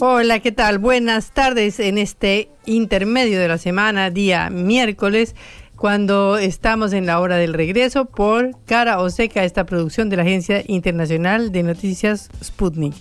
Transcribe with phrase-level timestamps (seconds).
[0.00, 0.78] Hola, ¿qué tal?
[0.78, 5.34] Buenas tardes en este intermedio de la semana, día miércoles,
[5.74, 10.22] cuando estamos en la hora del regreso por Cara o Seca, esta producción de la
[10.22, 12.94] Agencia Internacional de Noticias Sputnik.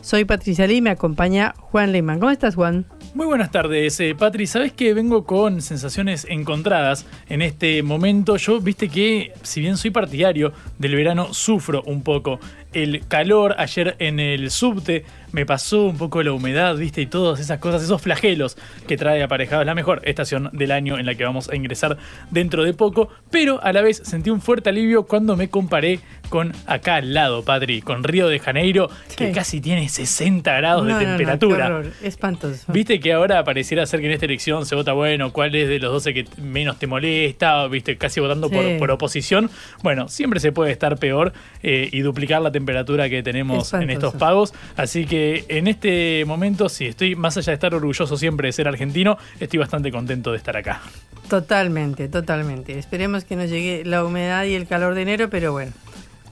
[0.00, 2.20] Soy Patricia Lee, me acompaña Juan Lehmann.
[2.20, 2.84] ¿Cómo estás, Juan?
[3.14, 4.46] Muy buenas tardes, eh, Patri.
[4.46, 8.36] Sabes que vengo con sensaciones encontradas en este momento.
[8.36, 12.38] Yo, viste que, si bien soy partidario del verano, sufro un poco
[12.74, 13.54] el calor.
[13.58, 17.82] Ayer en el subte me pasó un poco la humedad, viste, y todas esas cosas,
[17.82, 21.56] esos flagelos que trae aparejados la mejor estación del año en la que vamos a
[21.56, 21.96] ingresar
[22.30, 23.08] dentro de poco.
[23.30, 27.44] Pero a la vez sentí un fuerte alivio cuando me comparé con acá al lado,
[27.44, 31.68] Patri, con Río de Janeiro, que casi tiene 60 grados de temperatura.
[31.68, 32.72] No, Espantoso.
[32.72, 35.78] Viste que ahora pareciera ser que en esta elección se vota, bueno, cuál es de
[35.78, 39.50] los 12 que menos te molesta, viste, casi votando por, oposición.
[39.82, 44.14] Bueno, siempre se puede estar peor eh, y duplicar la temperatura que tenemos en estos
[44.14, 44.52] pagos.
[44.76, 48.68] Así que en este momento, sí, estoy más allá de estar orgulloso siempre de ser
[48.68, 50.80] argentino, estoy bastante contento de estar acá.
[51.28, 52.78] Totalmente, totalmente.
[52.78, 55.72] Esperemos que nos llegue la humedad y el calor de enero, pero bueno,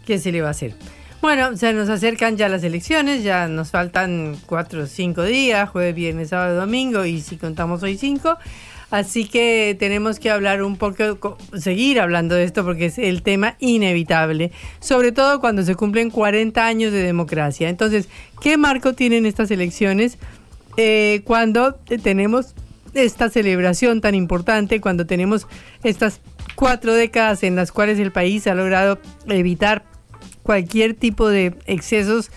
[0.07, 0.75] ¿qué se le va a hacer?
[1.23, 5.95] Bueno, se nos acercan ya las elecciones, ya nos faltan cuatro o cinco días, jueves,
[5.95, 8.37] viernes, sábado, domingo, y si contamos hoy cinco.
[8.93, 13.57] Así que tenemos que hablar un poco, seguir hablando de esto porque es el tema
[13.59, 17.71] inevitable, sobre todo cuando se cumplen 40 años de democracia.
[17.71, 18.11] Entonces,
[18.43, 20.19] ¿qué marco tienen estas elecciones
[20.77, 22.55] eh, cuando tenemos
[22.93, 25.47] esta celebración tan importante, cuando tenemos
[25.83, 26.21] estas
[26.55, 29.87] cuatro décadas en las cuales el país ha logrado evitar
[30.43, 32.31] cualquier tipo de excesos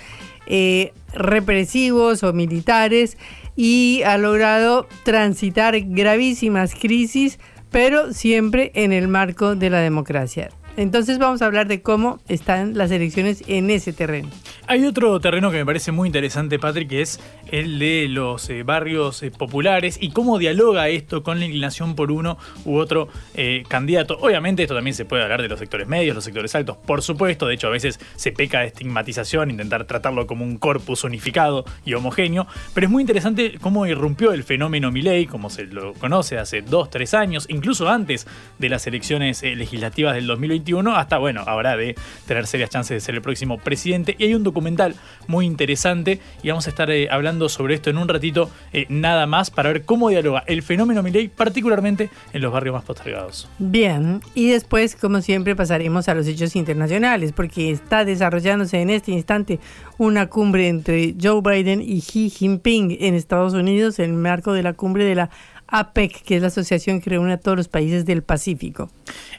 [0.47, 3.17] eh, represivos o militares?
[3.55, 7.39] Y ha logrado transitar gravísimas crisis,
[7.71, 10.49] pero siempre en el marco de la democracia.
[10.77, 14.29] Entonces vamos a hablar de cómo están las elecciones en ese terreno.
[14.67, 17.19] Hay otro terreno que me parece muy interesante, Patrick, que es
[17.51, 22.11] el de los eh, barrios eh, populares y cómo dialoga esto con la inclinación por
[22.11, 24.17] uno u otro eh, candidato.
[24.19, 27.45] Obviamente esto también se puede hablar de los sectores medios, los sectores altos, por supuesto,
[27.45, 31.93] de hecho a veces se peca de estigmatización, intentar tratarlo como un corpus unificado y
[31.93, 36.63] homogéneo, pero es muy interesante cómo irrumpió el fenómeno Milley, como se lo conoce hace
[36.63, 38.25] dos, tres años, incluso antes
[38.57, 40.25] de las elecciones legislativas del
[40.65, 41.95] 2021, hasta bueno, ahora de
[42.27, 44.15] tener serias chances de ser el próximo presidente.
[44.17, 44.95] Y hay un documental
[45.27, 49.27] muy interesante y vamos a estar eh, hablando sobre esto en un ratito eh, nada
[49.27, 53.49] más para ver cómo dialoga el fenómeno Milei particularmente en los barrios más postergados.
[53.59, 59.11] Bien, y después como siempre pasaremos a los hechos internacionales porque está desarrollándose en este
[59.11, 59.59] instante
[59.97, 64.63] una cumbre entre Joe Biden y Xi Jinping en Estados Unidos en el marco de
[64.63, 65.29] la cumbre de la
[65.67, 68.89] APEC, que es la asociación que reúne a todos los países del Pacífico.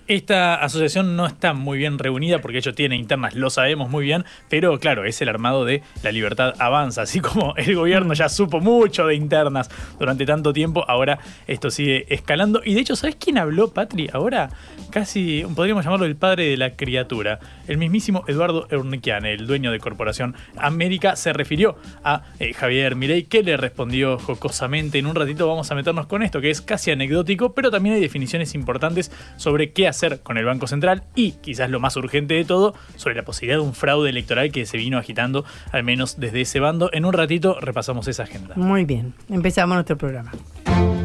[0.06, 4.24] Esta asociación no está muy bien reunida porque ello tiene internas, lo sabemos muy bien,
[4.48, 8.60] pero claro, es el armado de la libertad avanza, así como el gobierno ya supo
[8.60, 12.62] mucho de internas durante tanto tiempo, ahora esto sigue escalando.
[12.64, 14.08] Y de hecho, ¿sabes quién habló, Patri?
[14.12, 14.50] Ahora
[14.90, 17.40] casi podríamos llamarlo el padre de la criatura.
[17.66, 23.24] El mismísimo Eduardo Eurnequian, el dueño de Corporación América, se refirió a eh, Javier Mirey,
[23.24, 24.98] que le respondió jocosamente.
[24.98, 28.00] En un ratito vamos a meternos con esto, que es casi anecdótico, pero también hay
[28.00, 32.44] definiciones importantes sobre qué hacer con el Banco Central y, quizás lo más urgente de
[32.44, 36.42] todo, sobre la posibilidad de un fraude electoral que se vino agitando, al menos desde
[36.42, 36.90] ese bando.
[36.92, 38.54] En un ratito repasamos esa agenda.
[38.56, 40.32] Muy bien, empezamos nuestro programa.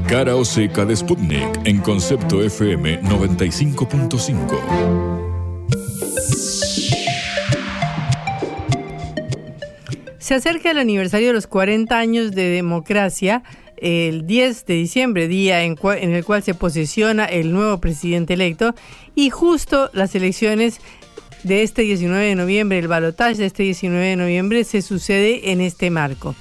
[0.08, 5.20] Cara o seca de Sputnik en concepto FM 95.5.
[10.20, 13.44] Se acerca el aniversario de los 40 años de democracia
[13.82, 18.74] el 10 de diciembre, día en, el cual se posesiona el nuevo presidente electo,
[19.16, 20.80] y justo las elecciones
[21.44, 25.60] de este 19 de noviembre, el balotaje de este 19 de noviembre, se sucede en
[25.60, 26.36] este marco.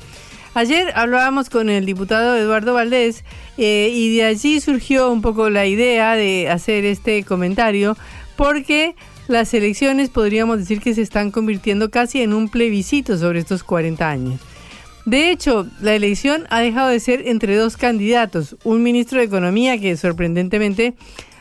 [0.52, 3.24] Ayer hablábamos con el diputado Eduardo Valdés
[3.56, 7.96] eh, y de allí surgió un poco la idea de hacer este comentario
[8.36, 8.96] porque
[9.28, 14.08] las elecciones podríamos decir que se están convirtiendo casi en un plebiscito sobre estos 40
[14.08, 14.40] años.
[15.06, 19.78] De hecho, la elección ha dejado de ser entre dos candidatos, un ministro de Economía
[19.78, 20.94] que sorprendentemente,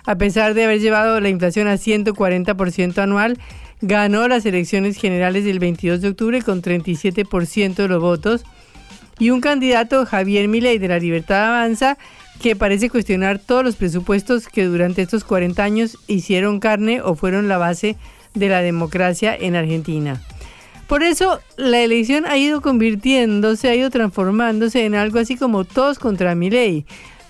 [0.05, 3.37] a pesar de haber llevado la inflación a 140% anual,
[3.81, 8.43] ganó las elecciones generales del 22 de octubre con 37% de los votos,
[9.19, 11.97] y un candidato, Javier Milei de la Libertad Avanza,
[12.41, 17.49] que parece cuestionar todos los presupuestos que durante estos 40 años hicieron carne o fueron
[17.49, 17.97] la base
[18.33, 20.21] de la democracia en Argentina.
[20.89, 25.99] Por eso la elección ha ido convirtiéndose, ha ido transformándose en algo así como todos
[25.99, 26.83] contra Milei.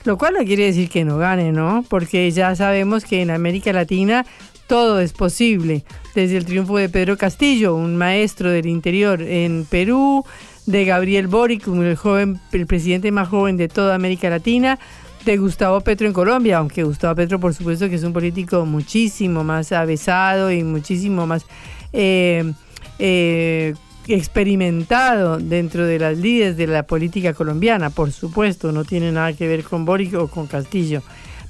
[0.05, 1.83] Lo cual no quiere decir que no gane, ¿no?
[1.89, 4.25] Porque ya sabemos que en América Latina
[4.65, 5.83] todo es posible.
[6.15, 10.23] Desde el triunfo de Pedro Castillo, un maestro del interior en Perú,
[10.65, 14.79] de Gabriel Boric, el, joven, el presidente más joven de toda América Latina,
[15.25, 19.43] de Gustavo Petro en Colombia, aunque Gustavo Petro por supuesto que es un político muchísimo
[19.43, 21.45] más avesado y muchísimo más
[21.91, 22.53] eh,
[22.99, 23.73] eh,
[24.07, 29.47] experimentado dentro de las líderes de la política colombiana, por supuesto, no tiene nada que
[29.47, 31.01] ver con Boric o con Castillo.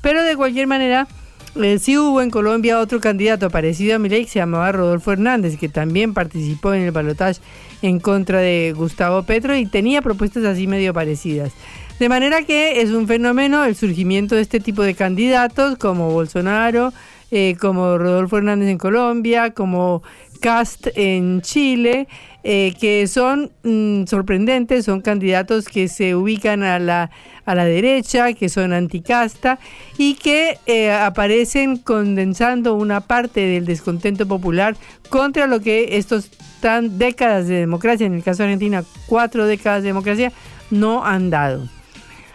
[0.01, 1.07] Pero de cualquier manera,
[1.55, 5.57] eh, sí hubo en Colombia otro candidato parecido a Milei que se llamaba Rodolfo Hernández,
[5.57, 7.41] que también participó en el balotaje
[7.81, 11.51] en contra de Gustavo Petro y tenía propuestas así medio parecidas.
[11.99, 16.93] De manera que es un fenómeno el surgimiento de este tipo de candidatos como Bolsonaro,
[17.31, 20.01] eh, como Rodolfo Hernández en Colombia, como
[20.39, 22.07] Cast en Chile,
[22.43, 27.11] eh, que son mm, sorprendentes, son candidatos que se ubican a la,
[27.45, 29.59] a la derecha, que son anticasta
[29.97, 34.75] y que eh, aparecen condensando una parte del descontento popular
[35.09, 36.31] contra lo que estos
[36.61, 40.31] tan décadas de democracia, en el caso de Argentina, cuatro décadas de democracia,
[40.71, 41.67] no han dado.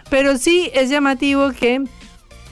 [0.09, 1.83] Pero sí es llamativo que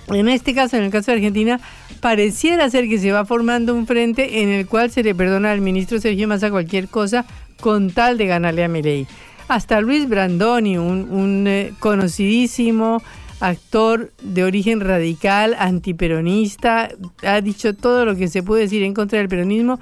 [0.07, 1.59] en este caso, en el caso de Argentina,
[2.03, 5.61] pareciera ser que se va formando un frente en el cual se le perdona al
[5.61, 7.25] ministro Sergio Massa cualquier cosa
[7.61, 9.07] con tal de ganarle a Milei.
[9.47, 13.01] Hasta Luis Brandoni, un, eh, conocidísimo
[13.39, 16.89] actor de origen radical, antiperonista,
[17.25, 19.79] ha dicho todo lo que se puede decir en contra del peronismo,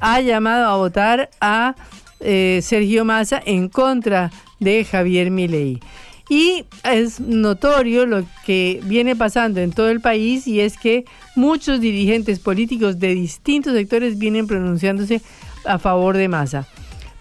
[0.00, 1.74] ha llamado a votar a
[2.20, 4.30] eh, Sergio Massa en contra
[4.60, 5.80] de Javier Milei.
[6.28, 11.04] Y es notorio lo que viene pasando en todo el país y es que
[11.36, 15.22] muchos dirigentes políticos de distintos sectores vienen pronunciándose
[15.64, 16.66] a favor de Massa.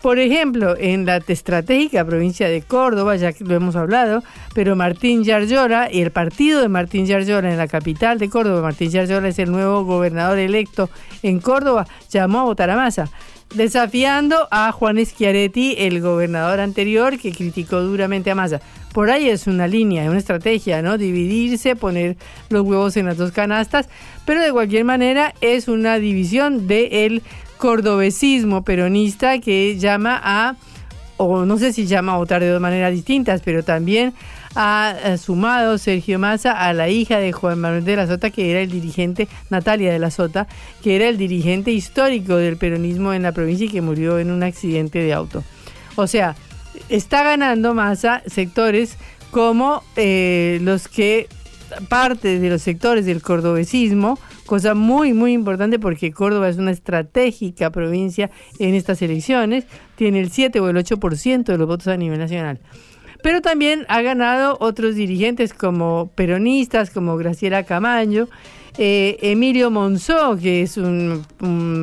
[0.02, 4.24] Por ejemplo, en la estratégica provincia de Córdoba, ya que lo hemos hablado,
[4.54, 8.92] pero Martín Yarlora y el partido de Martín Yarlora en la capital de Córdoba, Martín
[8.92, 10.92] Yarlora es el nuevo gobernador electo
[11.24, 13.10] en Córdoba, llamó a votar a Massa
[13.54, 18.62] desafiando a Juan Schiaretti, el gobernador anterior, que criticó duramente a Massa.
[18.94, 20.98] Por ahí es una línea, una estrategia, ¿no?
[20.98, 22.18] Dividirse, poner
[22.50, 23.90] los huevos en las dos canastas,
[24.26, 27.22] pero de cualquier manera es una división del
[27.58, 30.56] cordobesismo peronista que llama a,
[31.18, 34.14] o no sé si llama a votar de dos maneras distintas, pero también
[34.56, 38.62] ha sumado Sergio Massa a la hija de Juan Manuel de la Sota, que era
[38.62, 40.48] el dirigente, Natalia de la Sota,
[40.82, 44.44] que era el dirigente histórico del peronismo en la provincia y que murió en un
[44.44, 45.44] accidente de auto.
[45.96, 46.36] O sea,
[46.90, 48.98] está ganando Massa sectores
[49.32, 51.28] como eh, los que
[51.90, 57.72] parte de los sectores del cordobesismo, cosa muy muy importante porque Córdoba es una estratégica
[57.72, 62.20] provincia en estas elecciones, tiene el 7 o el 8% de los votos a nivel
[62.20, 62.60] nacional
[63.26, 68.28] pero también ha ganado otros dirigentes como peronistas, como Graciela Camaño,
[68.78, 71.26] eh, Emilio Monzó, que es un,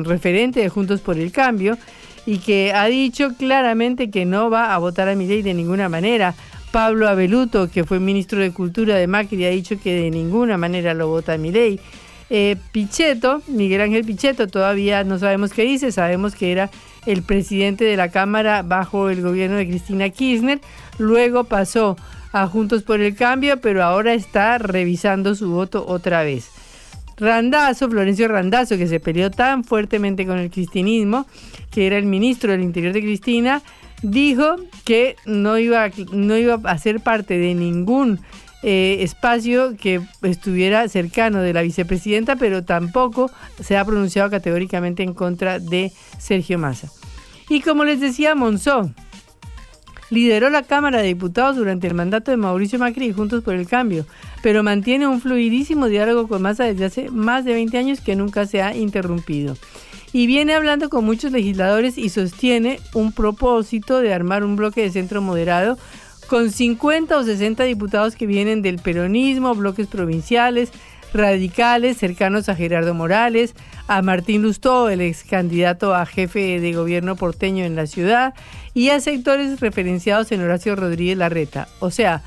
[0.05, 1.77] referente de Juntos por el Cambio,
[2.25, 6.33] y que ha dicho claramente que no va a votar a Milei de ninguna manera.
[6.71, 10.93] Pablo Abeluto, que fue ministro de Cultura de Macri, ha dicho que de ninguna manera
[10.93, 11.77] lo vota Milei.
[12.29, 16.71] Eh, Pichetto, Miguel Ángel Pichetto, todavía no sabemos qué dice, sabemos que era
[17.05, 20.59] el presidente de la Cámara bajo el gobierno de Cristina Kirchner,
[20.97, 21.97] luego pasó
[22.31, 26.49] a Juntos por el Cambio, pero ahora está revisando su voto otra vez.
[27.17, 31.27] Randazo, Florencio Randazo, que se peleó tan fuertemente con el cristinismo,
[31.71, 33.61] que era el ministro del Interior de Cristina,
[34.01, 38.19] dijo que no iba, no iba a ser parte de ningún
[38.63, 43.29] eh, espacio que estuviera cercano de la vicepresidenta, pero tampoco
[43.61, 46.89] se ha pronunciado categóricamente en contra de Sergio Massa.
[47.49, 48.95] Y como les decía, Monzón
[50.09, 53.67] lideró la Cámara de Diputados durante el mandato de Mauricio Macri y Juntos por el
[53.67, 54.05] Cambio,
[54.41, 58.45] pero mantiene un fluidísimo diálogo con Massa desde hace más de 20 años que nunca
[58.45, 59.57] se ha interrumpido.
[60.13, 64.91] Y viene hablando con muchos legisladores y sostiene un propósito de armar un bloque de
[64.91, 65.77] centro moderado
[66.33, 70.71] con 50 o 60 diputados que vienen del peronismo, bloques provinciales,
[71.13, 73.53] radicales cercanos a Gerardo Morales,
[73.87, 78.33] a Martín Lustó, el ex candidato a jefe de gobierno porteño en la ciudad,
[78.73, 81.67] y a sectores referenciados en Horacio Rodríguez Larreta.
[81.79, 82.23] O sea,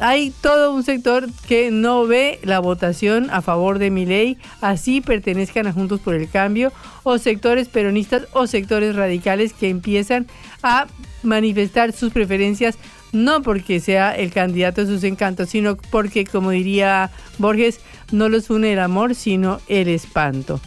[0.00, 5.00] hay todo un sector que no ve la votación a favor de mi ley, así
[5.00, 10.26] pertenezcan a Juntos por el Cambio, o sectores peronistas o sectores radicales que empiezan
[10.62, 10.88] a
[11.22, 12.76] manifestar sus preferencias
[13.14, 17.80] no porque sea el candidato de sus encantos, sino porque, como diría Borges,
[18.12, 20.60] no los une el amor, sino el espanto.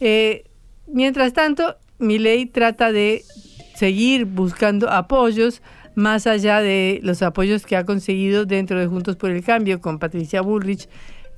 [0.00, 0.44] Eh,
[0.86, 3.24] mientras tanto, mi ley trata de
[3.74, 5.62] seguir buscando apoyos
[5.94, 9.98] más allá de los apoyos que ha conseguido dentro de Juntos por el Cambio con
[9.98, 10.88] Patricia Bullrich,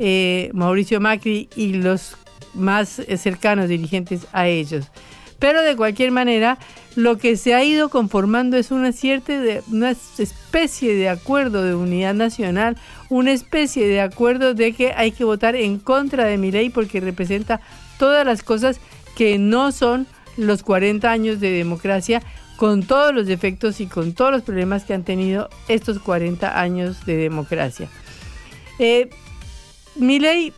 [0.01, 2.17] eh, Mauricio Macri y los
[2.55, 4.91] más cercanos dirigentes a ellos.
[5.39, 6.59] Pero de cualquier manera,
[6.97, 11.75] lo que se ha ido conformando es una cierta de, una especie de acuerdo de
[11.75, 12.77] unidad nacional,
[13.09, 17.01] una especie de acuerdo de que hay que votar en contra de mi ley porque
[17.01, 17.61] representa
[17.99, 18.81] todas las cosas
[19.17, 22.23] que no son los 40 años de democracia
[22.57, 27.07] con todos los defectos y con todos los problemas que han tenido estos 40 años
[27.07, 27.89] de democracia.
[28.81, 29.11] Eh,
[29.97, 30.53] ley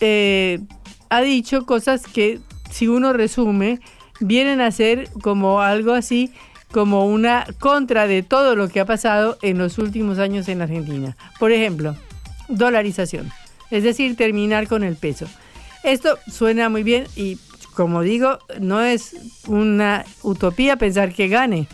[0.00, 0.60] eh,
[1.08, 2.40] ha dicho cosas que,
[2.72, 3.80] si uno resume,
[4.20, 6.32] vienen a ser como algo así,
[6.72, 11.16] como una contra de todo lo que ha pasado en los últimos años en Argentina.
[11.38, 11.94] Por ejemplo,
[12.48, 13.30] dolarización,
[13.70, 15.26] es decir, terminar con el peso.
[15.84, 17.38] Esto suena muy bien y
[17.74, 21.66] como digo, no es una utopía pensar que gane,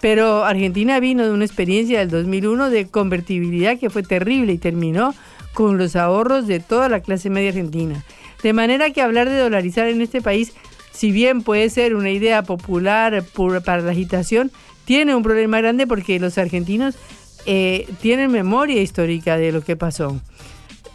[0.00, 5.14] pero Argentina vino de una experiencia del 2001 de convertibilidad que fue terrible y terminó
[5.54, 8.04] con los ahorros de toda la clase media argentina.
[8.42, 10.52] De manera que hablar de dolarizar en este país,
[10.92, 13.24] si bien puede ser una idea popular
[13.64, 14.50] para la agitación,
[14.84, 16.96] tiene un problema grande porque los argentinos
[17.44, 20.20] eh, tienen memoria histórica de lo que pasó.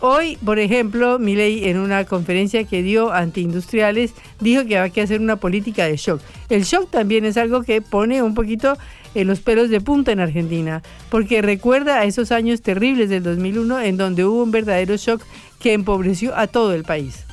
[0.04, 5.02] Hoy, por ejemplo, Milei en una conferencia que dio ante industriales dijo que hay que
[5.02, 6.20] hacer una política de shock.
[6.50, 8.78] El shock también es algo que pone un poquito
[9.14, 13.82] en los pelos de punta en Argentina, porque recuerda a esos años terribles del 2001
[13.82, 15.22] en donde hubo un verdadero shock
[15.60, 17.26] que empobreció a todo el país.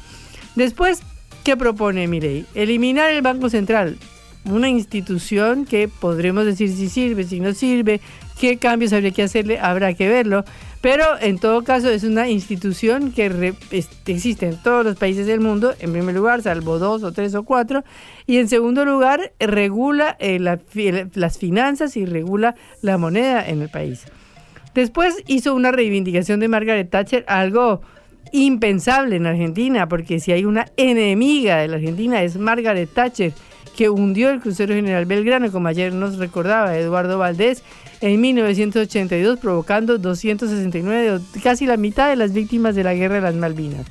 [0.54, 1.02] Después,
[1.44, 2.46] ¿qué propone Milei?
[2.54, 3.98] Eliminar el Banco Central,
[4.44, 8.00] una institución que podremos decir si sirve, si no sirve,
[8.40, 10.44] qué cambios habría que hacerle, habrá que verlo
[10.80, 13.54] pero en todo caso es una institución que
[14.06, 17.42] existe en todos los países del mundo, en primer lugar, salvo dos o tres o
[17.42, 17.82] cuatro,
[18.26, 24.04] y en segundo lugar, regula eh, las finanzas y regula la moneda en el país.
[24.74, 27.80] Después hizo una reivindicación de Margaret Thatcher, algo
[28.32, 33.32] impensable en Argentina, porque si hay una enemiga de la Argentina es Margaret Thatcher,
[33.76, 37.62] que hundió el crucero general Belgrano, como ayer nos recordaba Eduardo Valdés,
[38.00, 43.34] en 1982, provocando 269, casi la mitad de las víctimas de la guerra de las
[43.34, 43.86] Malvinas.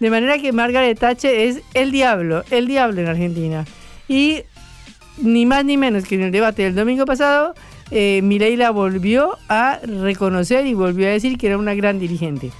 [0.00, 3.64] De manera que Margaret Thatcher es el diablo, el diablo en Argentina.
[4.06, 4.42] Y
[5.18, 7.54] ni más ni menos que en el debate del domingo pasado,
[7.90, 8.22] eh,
[8.56, 12.52] la volvió a reconocer y volvió a decir que era una gran dirigente.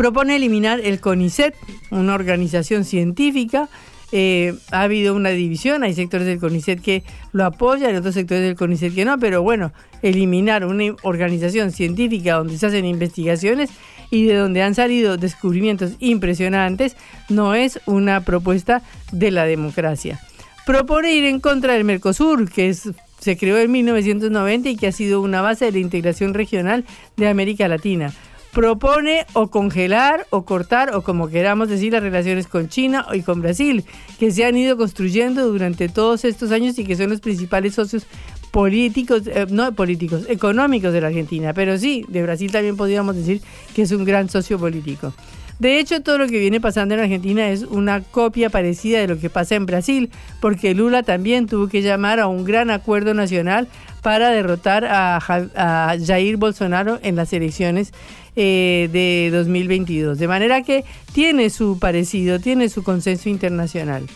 [0.00, 1.54] Propone eliminar el CONICET,
[1.90, 3.68] una organización científica
[4.12, 7.02] eh, ha habido una división, hay sectores del CONICET que
[7.32, 12.56] lo apoyan otros sectores del CONICET que no, pero bueno, eliminar una organización científica donde
[12.56, 13.68] se hacen investigaciones
[14.10, 16.96] y de donde han salido descubrimientos impresionantes
[17.28, 18.80] no es una propuesta
[19.12, 20.18] de la democracia.
[20.64, 25.20] Propone ir en contra del Mercosur, que se creó en 1990 y que ha sido
[25.20, 26.86] una base de la integración regional
[27.18, 28.14] de América Latina
[28.52, 33.40] propone o congelar o cortar o como queramos decir las relaciones con China y con
[33.40, 33.84] Brasil,
[34.18, 38.06] que se han ido construyendo durante todos estos años y que son los principales socios
[38.50, 43.40] políticos, eh, no políticos, económicos de la Argentina, pero sí, de Brasil también podríamos decir
[43.74, 45.14] que es un gran socio político.
[45.60, 49.18] De hecho, todo lo que viene pasando en Argentina es una copia parecida de lo
[49.18, 53.68] que pasa en Brasil, porque Lula también tuvo que llamar a un gran acuerdo nacional
[54.02, 57.92] para derrotar a, Jair Bolsonaro en las elecciones
[58.36, 60.18] eh, de 2022.
[60.18, 64.06] De manera que tiene su parecido, tiene su consenso internacional.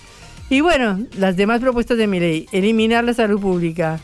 [0.50, 4.00] Y bueno, las demás propuestas de mi ley, eliminar la salud pública,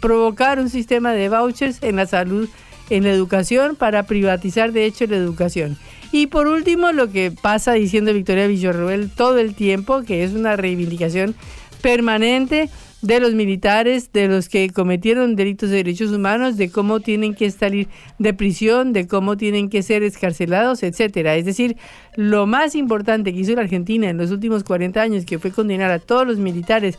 [0.00, 2.48] provocar un sistema de vouchers en la salud,
[2.90, 5.76] en la educación, para privatizar de hecho la educación.
[6.12, 10.54] Y por último, lo que pasa diciendo Victoria Villarroel todo el tiempo, que es una
[10.56, 11.34] reivindicación
[11.82, 12.70] permanente
[13.04, 17.50] de los militares, de los que cometieron delitos de derechos humanos, de cómo tienen que
[17.50, 21.36] salir de prisión, de cómo tienen que ser escarcelados, etcétera.
[21.36, 21.76] Es decir,
[22.16, 25.90] lo más importante que hizo la Argentina en los últimos 40 años, que fue condenar
[25.90, 26.98] a todos los militares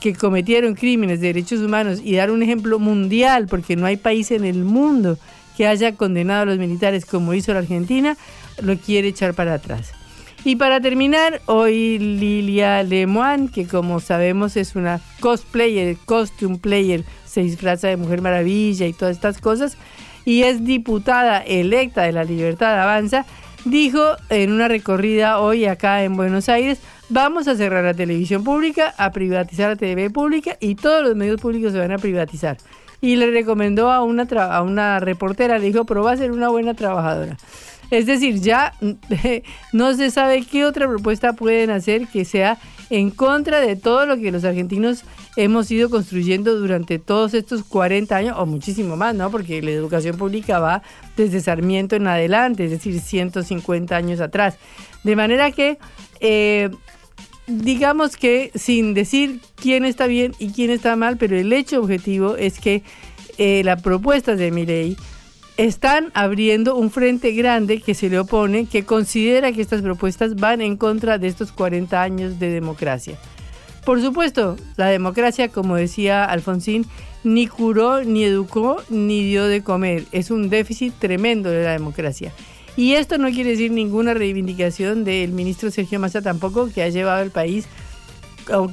[0.00, 4.32] que cometieron crímenes de derechos humanos y dar un ejemplo mundial, porque no hay país
[4.32, 5.18] en el mundo
[5.56, 8.16] que haya condenado a los militares como hizo la Argentina,
[8.60, 9.92] lo quiere echar para atrás.
[10.46, 17.40] Y para terminar, hoy Lilia Lemoine, que como sabemos es una cosplayer, costume player, se
[17.40, 19.78] disfraza de Mujer Maravilla y todas estas cosas,
[20.26, 23.24] y es diputada electa de la Libertad Avanza,
[23.64, 28.94] dijo en una recorrida hoy acá en Buenos Aires, vamos a cerrar la televisión pública,
[28.98, 32.58] a privatizar la TV pública y todos los medios públicos se van a privatizar.
[33.00, 36.50] Y le recomendó a una, a una reportera, le dijo, pero va a ser una
[36.50, 37.36] buena trabajadora.
[37.90, 38.74] Es decir, ya
[39.72, 42.58] no se sabe qué otra propuesta pueden hacer que sea
[42.90, 45.04] en contra de todo lo que los argentinos
[45.36, 49.30] hemos ido construyendo durante todos estos 40 años, o muchísimo más, ¿no?
[49.30, 50.82] Porque la educación pública va
[51.16, 54.58] desde Sarmiento en adelante, es decir, 150 años atrás.
[55.02, 55.78] De manera que,
[56.20, 56.70] eh,
[57.46, 62.36] digamos que sin decir quién está bien y quién está mal, pero el hecho objetivo
[62.36, 62.82] es que
[63.38, 64.96] eh, las propuestas de mi ley
[65.56, 70.60] están abriendo un frente grande que se le opone, que considera que estas propuestas van
[70.60, 73.16] en contra de estos 40 años de democracia.
[73.84, 76.86] Por supuesto, la democracia, como decía Alfonsín,
[77.22, 80.04] ni curó, ni educó, ni dio de comer.
[80.10, 82.32] Es un déficit tremendo de la democracia.
[82.76, 87.22] Y esto no quiere decir ninguna reivindicación del ministro Sergio Massa tampoco, que ha llevado
[87.22, 87.66] el país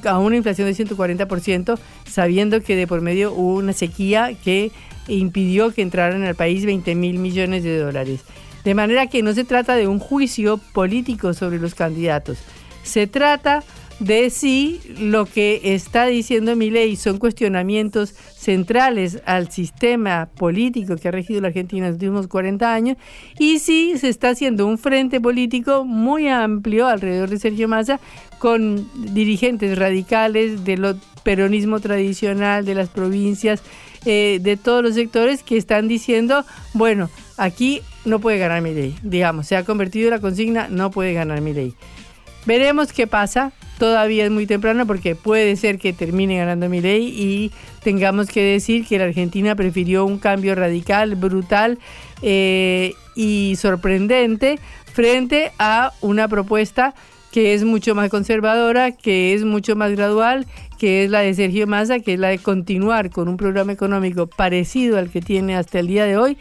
[0.04, 1.78] a una inflación de 140%,
[2.10, 4.72] sabiendo que de por medio hubo una sequía que
[5.08, 8.20] impidió que entraran al país 20 mil millones de dólares.
[8.64, 12.38] De manera que no se trata de un juicio político sobre los candidatos.
[12.84, 13.64] Se trata
[14.02, 21.08] de si lo que está diciendo mi ley son cuestionamientos centrales al sistema político que
[21.08, 22.96] ha regido la Argentina en los últimos 40 años
[23.38, 28.00] y si se está haciendo un frente político muy amplio alrededor de Sergio Massa
[28.40, 33.62] con dirigentes radicales del peronismo tradicional de las provincias,
[34.04, 36.44] eh, de todos los sectores que están diciendo,
[36.74, 40.90] bueno, aquí no puede ganar mi ley, digamos, se ha convertido en la consigna, no
[40.90, 41.74] puede ganar mi ley.
[42.44, 47.06] Veremos qué pasa, todavía es muy temprano porque puede ser que termine ganando mi ley
[47.06, 47.52] y
[47.84, 51.78] tengamos que decir que la Argentina prefirió un cambio radical, brutal
[52.20, 54.58] eh, y sorprendente
[54.92, 56.94] frente a una propuesta
[57.32, 60.46] que es mucho más conservadora, que es mucho más gradual,
[60.78, 64.26] que es la de Sergio Massa, que es la de continuar con un programa económico
[64.26, 66.36] parecido al que tiene hasta el día de hoy,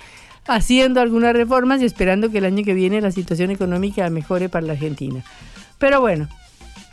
[0.47, 4.67] haciendo algunas reformas y esperando que el año que viene la situación económica mejore para
[4.67, 5.23] la Argentina.
[5.77, 6.27] Pero bueno,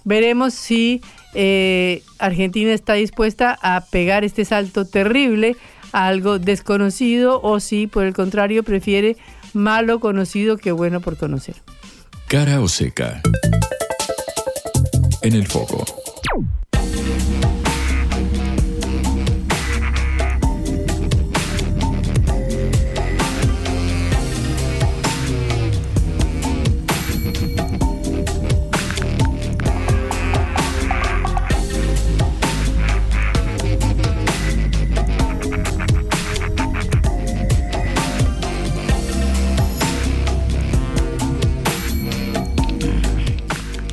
[0.05, 1.03] veremos si
[1.35, 5.57] eh, Argentina está dispuesta a pegar este salto terrible
[5.93, 9.17] a algo desconocido o si por el contrario prefiere
[9.55, 11.57] malo conocido que bueno por conocer.
[12.29, 13.23] Cara o seca
[15.23, 15.85] en el foco.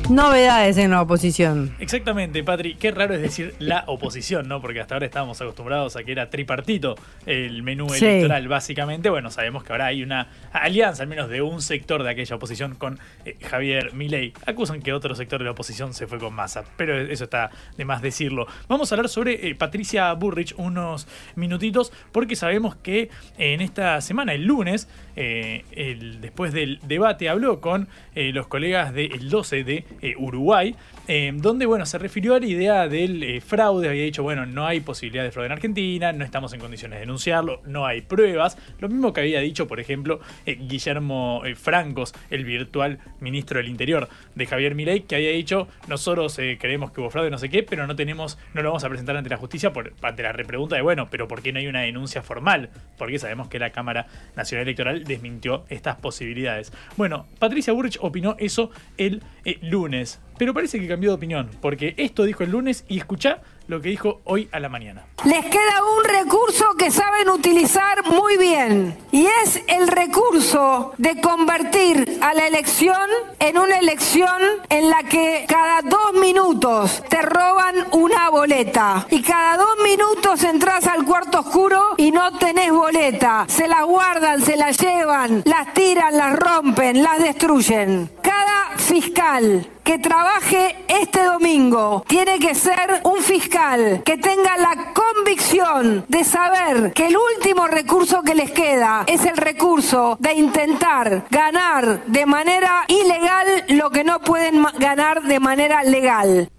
[0.08, 1.74] Novedades en la oposición.
[1.80, 2.76] Exactamente, Patri.
[2.76, 4.60] Qué raro es decir la oposición, ¿no?
[4.60, 6.94] Porque hasta ahora estábamos acostumbrados a que era tripartito
[7.26, 9.10] el menú electoral, básicamente.
[9.10, 12.76] Bueno, sabemos que ahora hay una alianza, al menos de un sector de aquella oposición,
[12.76, 14.32] con eh, Javier Milei.
[14.46, 17.84] Acusan que otro sector de la oposición se fue con masa, pero eso está de
[17.84, 18.46] más decirlo.
[18.68, 24.34] Vamos a hablar sobre eh, Patricia Burrich unos minutitos, porque sabemos que en esta semana,
[24.34, 30.14] el lunes, eh, el, después del debate, habló con los colegas del 12 de eh,
[30.18, 30.74] Uruguay,
[31.08, 34.66] eh, donde bueno, se refirió a la idea del eh, fraude, había dicho, bueno, no
[34.66, 38.58] hay posibilidad de fraude en Argentina, no estamos en condiciones de denunciarlo, no hay pruebas,
[38.80, 44.46] lo mismo que había dicho, por ejemplo, Guillermo Francos, el virtual ministro del Interior de
[44.46, 47.94] Javier Milei, que había dicho, nosotros creemos que hubo fraude, no sé qué, pero no
[47.94, 51.08] tenemos, no lo vamos a presentar ante la justicia por, ante la repregunta de, bueno,
[51.10, 52.70] pero ¿por qué no hay una denuncia formal?
[52.98, 56.72] Porque sabemos que la Cámara Nacional Electoral desmintió estas posibilidades.
[56.96, 59.22] Bueno, Patricia Burrich opinó eso el
[59.62, 63.82] lunes pero parece que cambió de opinión, porque esto dijo el lunes y escucha lo
[63.82, 65.04] que dijo hoy a la mañana.
[65.26, 72.18] Les queda un recurso que saben utilizar muy bien y es el recurso de convertir
[72.22, 72.96] a la elección
[73.38, 79.58] en una elección en la que cada dos minutos te roban una boleta y cada
[79.58, 83.44] dos minutos entras al cuarto oscuro y no tenés boleta.
[83.48, 88.10] Se las guardan, se las llevan, las tiran, las rompen, las destruyen.
[88.22, 96.04] Cada fiscal que trabaje este domingo tiene que ser un fiscal que tenga la convicción
[96.08, 102.04] de saber que el último recurso que les queda es el recurso de intentar ganar
[102.04, 106.50] de manera ilegal lo que no pueden ganar de manera legal.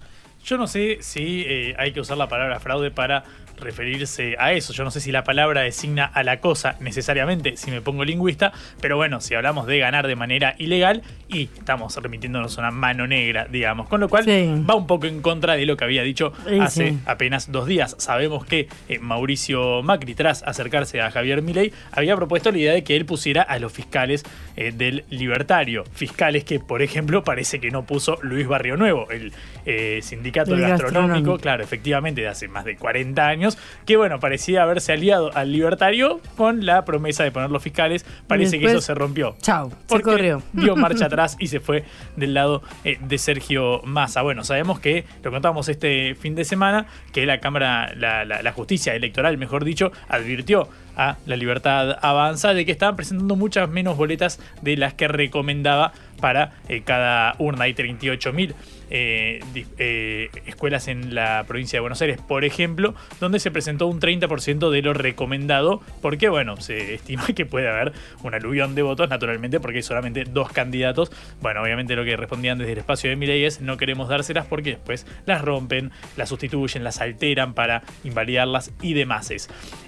[0.46, 3.26] Yo no sé si eh, hay que usar la palabra fraude para
[3.58, 4.74] referirse a eso.
[4.74, 8.54] Yo no sé si la palabra designa a la cosa necesariamente, si me pongo lingüista,
[8.82, 13.08] pero bueno, si hablamos de ganar de manera ilegal y estamos remitiéndonos a una mano
[13.08, 16.34] negra, digamos, con lo cual va un poco en contra de lo que había dicho
[16.62, 17.96] hace apenas dos días.
[18.00, 22.84] Sabemos que eh, Mauricio Macri, tras acercarse a Javier Milei, había propuesto la idea de
[22.84, 24.24] que él pusiera a los fiscales
[24.56, 29.34] eh, del libertario, fiscales que, por ejemplo, parece que no puso Luis Barrio Nuevo, el
[29.66, 33.47] eh, sindicato gastronómico, claro, efectivamente, de hace más de 40 años
[33.86, 38.06] que bueno, parecía haberse aliado al libertario con la promesa de poner los fiscales.
[38.28, 39.36] Parece que eso se rompió.
[39.42, 40.42] Chao, se corrió.
[40.54, 41.84] Dio marcha atrás y se fue
[42.16, 44.22] del lado eh, de Sergio Massa.
[44.22, 49.38] Bueno, sabemos que, lo contamos este fin de semana, que la Cámara, la justicia electoral,
[49.38, 54.76] mejor dicho, advirtió a la libertad avanza de que estaban presentando muchas menos boletas de
[54.76, 57.66] las que recomendaba para eh, cada urna.
[57.66, 58.56] Hay 38 mil
[58.90, 59.42] eh,
[59.78, 64.70] eh, escuelas en la provincia de Buenos Aires, por ejemplo, donde se presentó un 30%
[64.70, 69.60] de lo recomendado, porque bueno, se estima que puede haber un aluvión de votos, naturalmente,
[69.60, 71.12] porque hay solamente dos candidatos.
[71.42, 74.72] Bueno, obviamente lo que respondían desde el espacio de Milei es no queremos dárselas porque
[74.72, 79.28] después las rompen, las sustituyen, las alteran para invalidarlas y demás.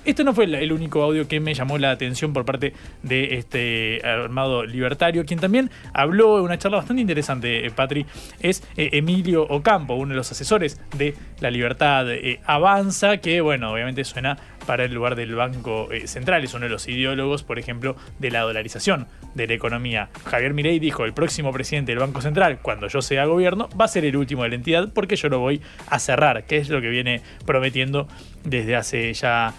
[0.05, 4.01] Esto no fue el único audio que me llamó la atención por parte de este
[4.03, 8.05] armado libertario, quien también habló en una charla bastante interesante, eh, Patri,
[8.39, 14.03] es Emilio Ocampo, uno de los asesores de La Libertad eh, Avanza, que bueno, obviamente
[14.03, 14.37] suena
[14.69, 18.41] para el lugar del Banco Central, es uno de los ideólogos, por ejemplo, de la
[18.41, 20.09] dolarización de la economía.
[20.25, 23.87] Javier Mirey dijo, el próximo presidente del Banco Central, cuando yo sea gobierno, va a
[23.87, 26.81] ser el último de la entidad porque yo lo voy a cerrar, que es lo
[26.81, 28.07] que viene prometiendo
[28.43, 29.55] desde hace ya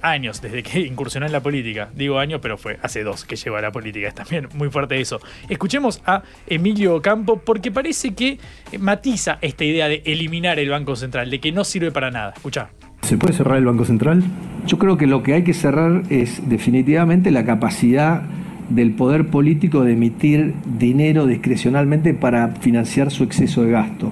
[0.00, 1.90] años, desde que incursionó en la política.
[1.92, 4.08] Digo año, pero fue hace dos que llegó a la política.
[4.08, 5.20] Es también muy fuerte eso.
[5.46, 8.38] Escuchemos a Emilio Campo porque parece que
[8.78, 12.32] matiza esta idea de eliminar el Banco Central, de que no sirve para nada.
[12.34, 12.70] Escucha.
[13.04, 14.24] ¿Se puede cerrar el Banco Central?
[14.66, 18.22] Yo creo que lo que hay que cerrar es definitivamente la capacidad
[18.70, 24.10] del poder político de emitir dinero discrecionalmente para financiar su exceso de gasto.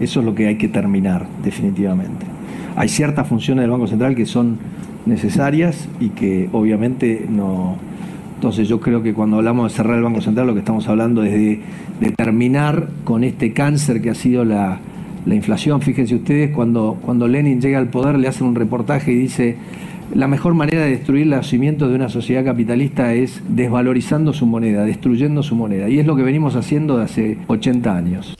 [0.00, 2.24] Eso es lo que hay que terminar, definitivamente.
[2.76, 4.56] Hay ciertas funciones del Banco Central que son
[5.04, 7.76] necesarias y que obviamente no...
[8.36, 11.22] Entonces yo creo que cuando hablamos de cerrar el Banco Central lo que estamos hablando
[11.24, 11.60] es de,
[12.16, 14.78] terminar con este cáncer que ha sido la,
[15.26, 15.80] la inflación.
[15.82, 19.56] Fíjense ustedes, cuando, cuando Lenin llega al poder le hacen un reportaje y dice,
[20.14, 24.84] la mejor manera de destruir los cimientos de una sociedad capitalista es desvalorizando su moneda,
[24.84, 25.88] destruyendo su moneda.
[25.88, 28.36] Y es lo que venimos haciendo de hace 80 años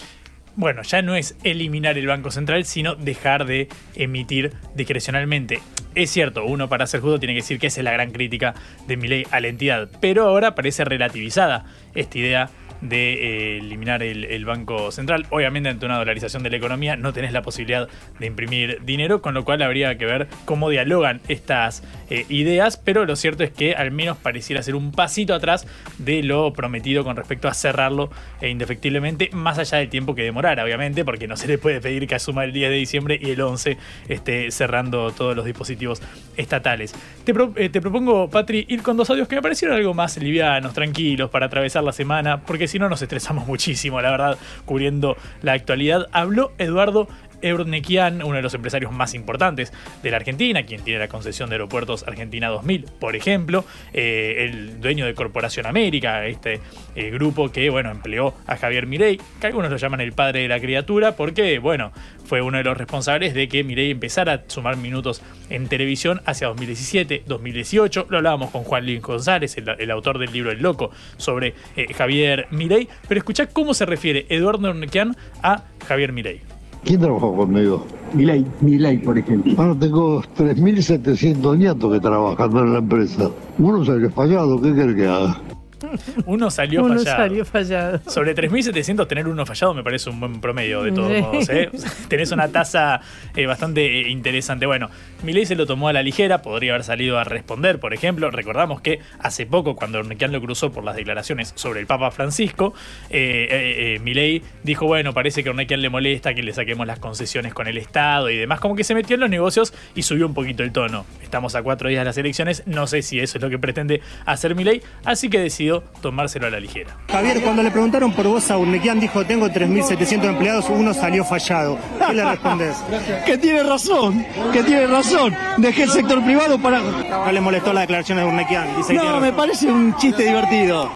[0.60, 5.60] bueno, ya no es eliminar el Banco Central, sino dejar de emitir discrecionalmente.
[5.94, 8.54] Es cierto, uno para ser justo tiene que decir que esa es la gran crítica
[8.86, 11.64] de Milei a la entidad, pero ahora parece relativizada
[11.94, 15.26] esta idea de eh, eliminar el, Banco Central.
[15.30, 17.88] Obviamente, ante una dolarización de la economía, no tenés la posibilidad
[18.18, 22.76] de imprimir dinero, con lo cual habría que ver cómo dialogan estas eh, ideas.
[22.78, 25.66] Pero lo cierto es que al menos pareciera ser un pasito atrás
[25.98, 30.64] de lo prometido con respecto a cerrarlo e indefectiblemente, más allá del tiempo que demorara,
[30.64, 33.40] obviamente, porque no se le puede pedir que asuma el 10 de diciembre y el
[33.40, 33.76] 11
[34.08, 36.02] esté cerrando todos los dispositivos
[36.36, 36.94] estatales.
[37.24, 40.72] Te, eh, te propongo, Patri, ir con dos audios que me parecieron algo más livianos,
[40.72, 45.52] tranquilos, para atravesar la semana, porque si no nos estresamos muchísimo, la verdad, cubriendo la
[45.52, 46.06] actualidad.
[46.12, 47.08] Habló Eduardo
[47.42, 49.72] Eurnequian, uno de los empresarios más importantes
[50.02, 54.80] de la Argentina, quien tiene la concesión de aeropuertos Argentina 2000, por ejemplo, eh, el
[54.80, 56.60] dueño de Corporación América, este
[56.94, 60.48] eh, grupo que, bueno, empleó a Javier Mirey, que algunos lo llaman el padre de
[60.48, 61.92] la criatura, porque, bueno,
[62.24, 66.46] fue uno de los responsables de que Mirey empezara a sumar minutos en televisión hacia
[66.48, 68.06] 2017, 2018.
[68.08, 72.46] Lo hablábamos con Juan Luis González, el, autor del libro El Loco, sobre eh, Javier
[72.50, 72.88] Mirey.
[73.08, 76.49] Pero escuchá cómo se refiere Eduardo Eurnequian a Javier Mirey.
[76.84, 77.84] ¿Quién trabajó conmigo?
[78.14, 79.52] Milay, Milay, por ejemplo.
[79.56, 83.30] Ahora tengo 3.700 nietos que trabajando en la empresa.
[83.58, 85.40] Uno se ha fallado, ¿qué quiere que haga?
[86.26, 87.16] Uno salió uno fallado.
[87.16, 88.00] salió fallado.
[88.06, 91.48] Sobre 3.700 tener uno fallado me parece un buen promedio de todos modos.
[91.48, 91.70] ¿eh?
[92.08, 93.00] Tenés una tasa
[93.34, 94.66] eh, bastante eh, interesante.
[94.66, 94.90] Bueno,
[95.22, 98.30] Milei se lo tomó a la ligera, podría haber salido a responder, por ejemplo.
[98.30, 102.74] Recordamos que hace poco, cuando Ornequian lo cruzó por las declaraciones sobre el Papa Francisco,
[103.10, 107.66] eh, Milei dijo, bueno, parece que a le molesta que le saquemos las concesiones con
[107.66, 108.60] el Estado y demás.
[108.60, 111.04] Como que se metió en los negocios y subió un poquito el tono.
[111.22, 114.00] Estamos a cuatro días de las elecciones, no sé si eso es lo que pretende
[114.26, 116.96] hacer Milei, así que decidió decidió tomárselo a la ligera.
[117.10, 121.78] Javier, cuando le preguntaron por vos a Urnequian, dijo, tengo 3.700 empleados, uno salió fallado.
[122.06, 122.76] ¿Qué le respondés?
[123.26, 125.36] que tiene razón, que tiene razón.
[125.58, 126.80] Dejé el sector privado para...
[126.80, 128.76] No le molestó la declaración de Urnequian.
[128.76, 130.90] Dice no, me parece un chiste divertido.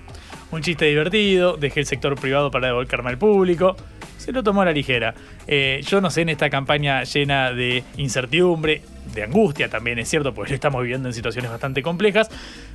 [0.50, 3.76] Un chiste divertido, dejé el sector privado para devolverme al público
[4.16, 5.14] se lo tomó a la ligera.
[5.46, 8.80] Eh, yo no sé, en esta campaña llena de incertidumbre,
[9.14, 12.28] de angustia también, es cierto, porque estamos viviendo en situaciones bastante complejas,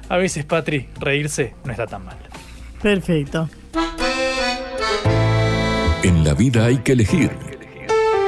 [0.08, 2.18] a veces, Patri, reírse no está tan mal.
[2.82, 3.50] Perfecto.
[6.04, 7.32] En la vida hay que elegir.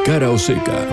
[0.05, 0.87] Cara o seca.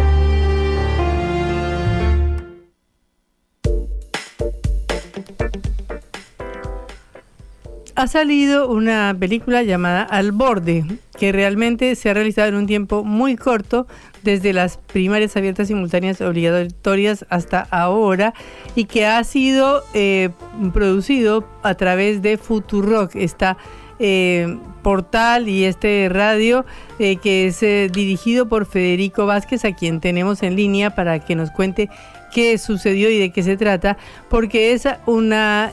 [7.99, 10.85] ha salido una película llamada Al Borde,
[11.19, 13.89] que realmente se ha realizado en un tiempo muy corto,
[14.23, 18.35] desde las primarias abiertas simultáneas obligatorias hasta ahora,
[18.75, 20.31] y que ha sido eh,
[20.73, 23.57] producido a través de Futurock, esta
[23.99, 26.65] eh, portal y este radio
[26.99, 27.61] eh, que es
[27.93, 31.91] dirigido por Federico Vázquez, a quien tenemos en línea para que nos cuente
[32.33, 33.97] qué sucedió y de qué se trata,
[34.29, 35.73] porque es una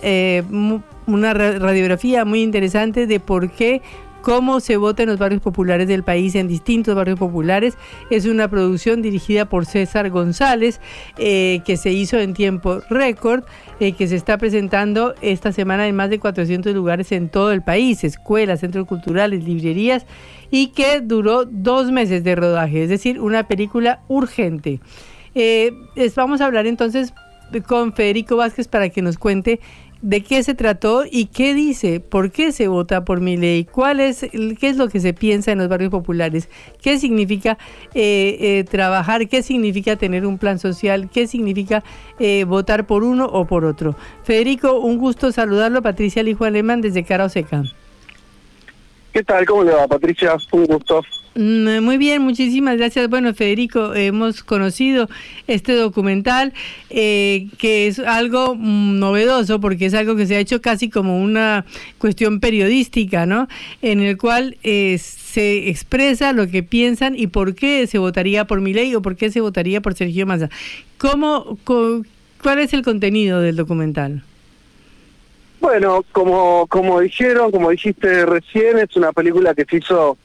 [1.34, 3.82] radiografía muy interesante de por qué
[4.26, 7.78] cómo se vota en los barrios populares del país, en distintos barrios populares.
[8.10, 10.82] Es una producción dirigida por César González,
[11.20, 13.44] eh, que se hizo en tiempo récord,
[13.80, 17.62] eh, que se está presentando esta semana en más de 400 lugares en todo el
[17.62, 20.08] país, escuelas, centros culturales, librerías,
[20.50, 24.80] y que duró dos meses de rodaje, es decir, una película urgente.
[25.36, 25.72] Eh,
[26.16, 27.14] vamos a hablar entonces
[27.68, 29.60] con Federico Vázquez para que nos cuente
[30.06, 34.00] de qué se trató y qué dice, por qué se vota por mi ley, cuál
[34.00, 36.48] es, qué es lo que se piensa en los barrios populares,
[36.80, 37.58] qué significa
[37.96, 41.84] eh, eh, trabajar, qué significa tener un plan social, qué significa
[42.20, 43.96] eh, votar por uno o por otro.
[44.24, 45.82] Federico, un gusto saludarlo.
[45.82, 47.64] Patricia Lijo Alemán desde Cara Seca.
[49.16, 49.46] ¿Qué tal?
[49.46, 50.36] ¿Cómo le va, Patricia?
[50.52, 51.02] Un gusto.
[51.36, 53.10] Mm, muy bien, muchísimas gracias.
[53.10, 55.08] Bueno, Federico, hemos conocido
[55.48, 56.52] este documental
[56.90, 61.18] eh, que es algo mm, novedoso porque es algo que se ha hecho casi como
[61.18, 61.64] una
[61.98, 63.48] cuestión periodística, ¿no?
[63.82, 68.62] En el cual eh, se expresa lo que piensan y por qué se votaría por
[68.62, 70.50] ley o por qué se votaría por Sergio Massa.
[70.98, 74.24] ¿Cómo, ¿Cuál es el contenido del documental?
[75.66, 80.16] Bueno, como, como dijeron, como dijiste recién, es una película que se hizo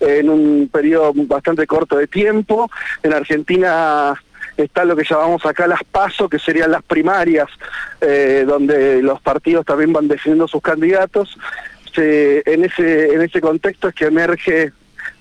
[0.00, 2.70] en un periodo bastante corto de tiempo.
[3.02, 4.14] En Argentina
[4.56, 7.46] está lo que llamamos acá las PASO, que serían las primarias,
[8.00, 11.36] eh, donde los partidos también van definiendo sus candidatos.
[11.94, 14.72] en, ese, en ese contexto es que emerge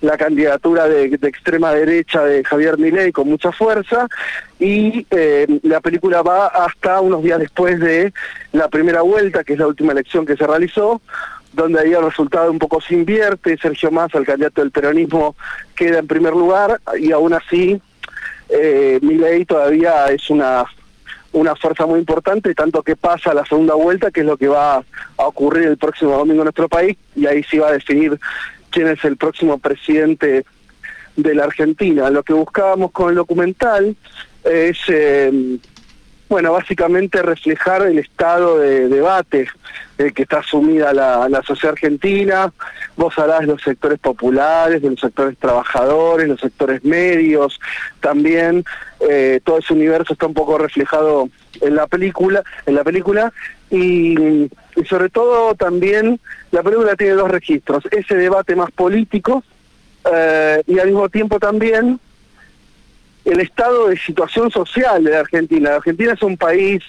[0.06, 4.08] la candidatura de, extrema derecha de Javier Milei con mucha fuerza
[4.60, 8.14] y eh, la película va hasta unos días después de
[8.52, 11.02] la primera vuelta, que es la última elección que se realizó,
[11.54, 15.36] donde ahí el resultado un poco se invierte, Sergio Massa, el candidato del peronismo,
[15.76, 17.82] queda en primer lugar y aún así
[18.50, 20.66] eh, Milei todavía es una
[21.36, 24.78] una fuerza muy importante, tanto que pasa la segunda vuelta, que es lo que va
[24.78, 24.84] a
[25.28, 28.18] ocurrir el próximo domingo en nuestro país, y ahí sí va a definir
[28.76, 30.46] quién es el próximo presidente
[31.16, 32.10] de la Argentina.
[32.10, 33.96] Lo que buscábamos con el documental
[34.44, 35.58] es eh,
[36.28, 39.48] bueno, básicamente reflejar el estado de debate
[39.98, 42.52] en que está sumida la, sociedad argentina.
[42.98, 47.60] Vos hablás de los sectores populares, de los sectores trabajadores, los sectores medios,
[48.02, 48.66] también
[49.00, 51.30] eh, todo ese universo está un poco reflejado
[51.62, 53.32] en la película, en la película
[53.70, 54.50] y,
[54.90, 56.20] sobre todo también
[56.52, 59.44] la película tiene dos registros, ese debate más político
[60.12, 62.00] eh, y al mismo tiempo también
[63.26, 65.72] el estado de situación social de Argentina.
[65.72, 66.84] La Argentina es un país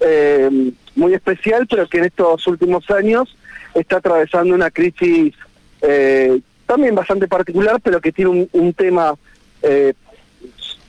[0.00, 3.34] eh, muy especial, pero que en estos últimos años
[3.74, 5.34] está atravesando una crisis
[5.82, 9.14] eh, también bastante particular, pero que tiene un, tema
[9.62, 9.94] eh,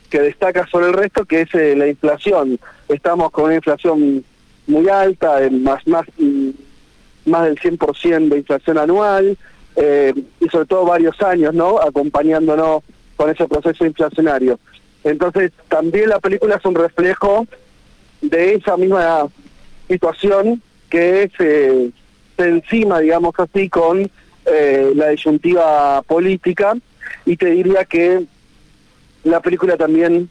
[0.10, 2.60] que destaca sobre el resto, que es la inflación.
[2.90, 4.26] Estamos con una inflación
[4.66, 6.08] muy alta, más, más,
[7.26, 9.38] más del 100% de inflación anual,
[9.76, 11.80] y sobre todo varios años, ¿no?
[11.80, 12.82] Acompañándonos
[13.18, 14.60] con ese proceso inflacionario.
[15.04, 17.46] Entonces, también la película es un reflejo
[18.22, 19.28] de esa misma
[19.90, 21.92] situación que se,
[22.38, 24.10] encima, digamos así, con
[24.46, 26.76] eh, la disyuntiva política
[27.26, 28.26] y te diría que
[29.24, 30.30] la película también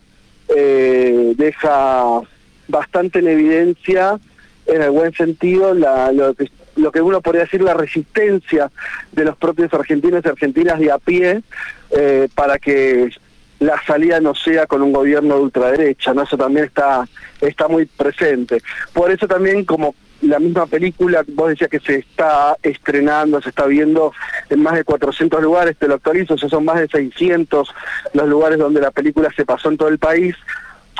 [0.48, 2.20] eh, deja
[2.68, 4.18] bastante en evidencia,
[4.66, 8.70] en el buen sentido, la, lo, que, lo que uno podría decir la resistencia
[9.12, 11.42] de los propios argentinos y argentinas de a pie
[11.90, 13.10] eh, para que
[13.58, 16.22] la salida no sea con un gobierno de ultraderecha, ¿no?
[16.22, 17.08] Eso también está,
[17.40, 18.62] está muy presente.
[18.92, 23.66] Por eso también, como la misma película, vos decías que se está estrenando, se está
[23.66, 24.12] viendo
[24.50, 27.74] en más de 400 lugares, te lo actualizo, o son más de 600
[28.12, 30.34] los lugares donde la película se pasó en todo el país.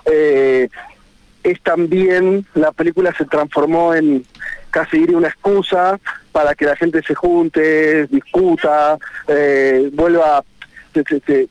[0.06, 0.68] Eh,
[1.50, 4.24] es también, la película se transformó en
[4.70, 5.98] casi diría una excusa
[6.32, 10.44] para que la gente se junte, discuta, eh, vuelva
[10.92, 11.48] se,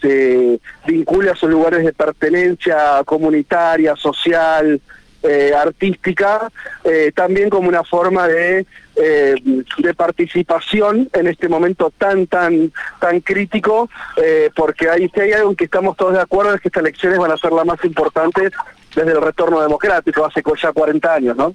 [0.00, 4.80] se, vincule a sus lugares de pertenencia comunitaria, social,
[5.22, 6.50] eh, artística,
[6.84, 8.66] eh, también como una forma de,
[9.00, 9.34] eh,
[9.78, 15.50] de participación en este momento tan, tan, tan crítico, eh, porque ahí si hay algo
[15.50, 17.84] en que estamos todos de acuerdo es que estas elecciones van a ser las más
[17.84, 18.52] importantes
[18.94, 21.54] desde el retorno democrático, hace ya 40 años, ¿no?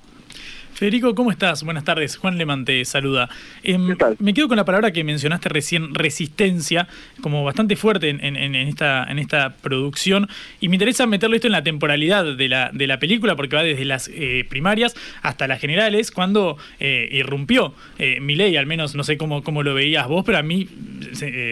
[0.74, 1.64] Federico, ¿cómo estás?
[1.64, 2.18] Buenas tardes.
[2.18, 3.30] Juan Leman te saluda.
[3.64, 3.78] Eh,
[4.18, 6.88] me quedo con la palabra que mencionaste recién, resistencia,
[7.22, 10.28] como bastante fuerte en, en, en, esta, en esta producción.
[10.60, 13.64] Y me interesa meterlo esto en la temporalidad de la, de la película, porque va
[13.64, 19.04] desde las eh, primarias hasta las generales, cuando eh, irrumpió eh, ley, al menos no
[19.04, 20.68] sé cómo, cómo lo veías vos, pero a mí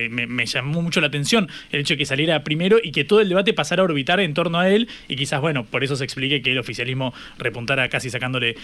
[0.10, 3.22] me, me, llamó mucho la atención el hecho de que saliera primero y que todo
[3.22, 6.04] el debate pasara a orbitar en torno a él, y quizás, bueno, por eso se
[6.04, 8.56] explique que el oficialismo repuntara casi sacándole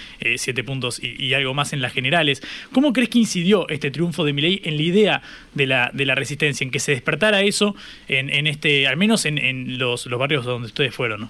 [0.48, 2.42] siete puntos y, algo más en las generales.
[2.72, 5.22] ¿Cómo crees que incidió este triunfo de Milei en la idea
[5.54, 7.76] de la, de la resistencia, en que se despertara eso
[8.08, 11.30] en, en este, al menos en, en los, los, barrios donde ustedes fueron.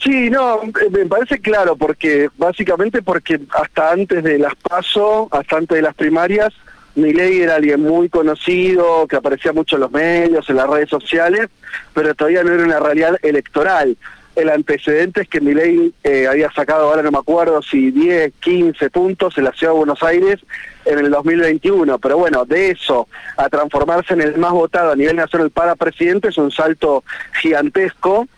[0.00, 5.76] Sí, no, me parece claro, porque básicamente porque hasta antes de las PASO, hasta antes
[5.76, 6.52] de las primarias,
[6.96, 11.50] Milei era alguien muy conocido, que aparecía mucho en los medios, en las redes sociales,
[11.94, 13.96] pero todavía no era una realidad electoral
[14.36, 18.90] el antecedente es que Milei eh, había sacado, ahora no me acuerdo si 10, 15
[18.90, 20.40] puntos en la ciudad de Buenos Aires
[20.84, 25.16] en el 2021, pero bueno, de eso a transformarse en el más votado a nivel
[25.16, 27.02] nacional para presidente es un salto
[27.40, 28.28] gigantesco,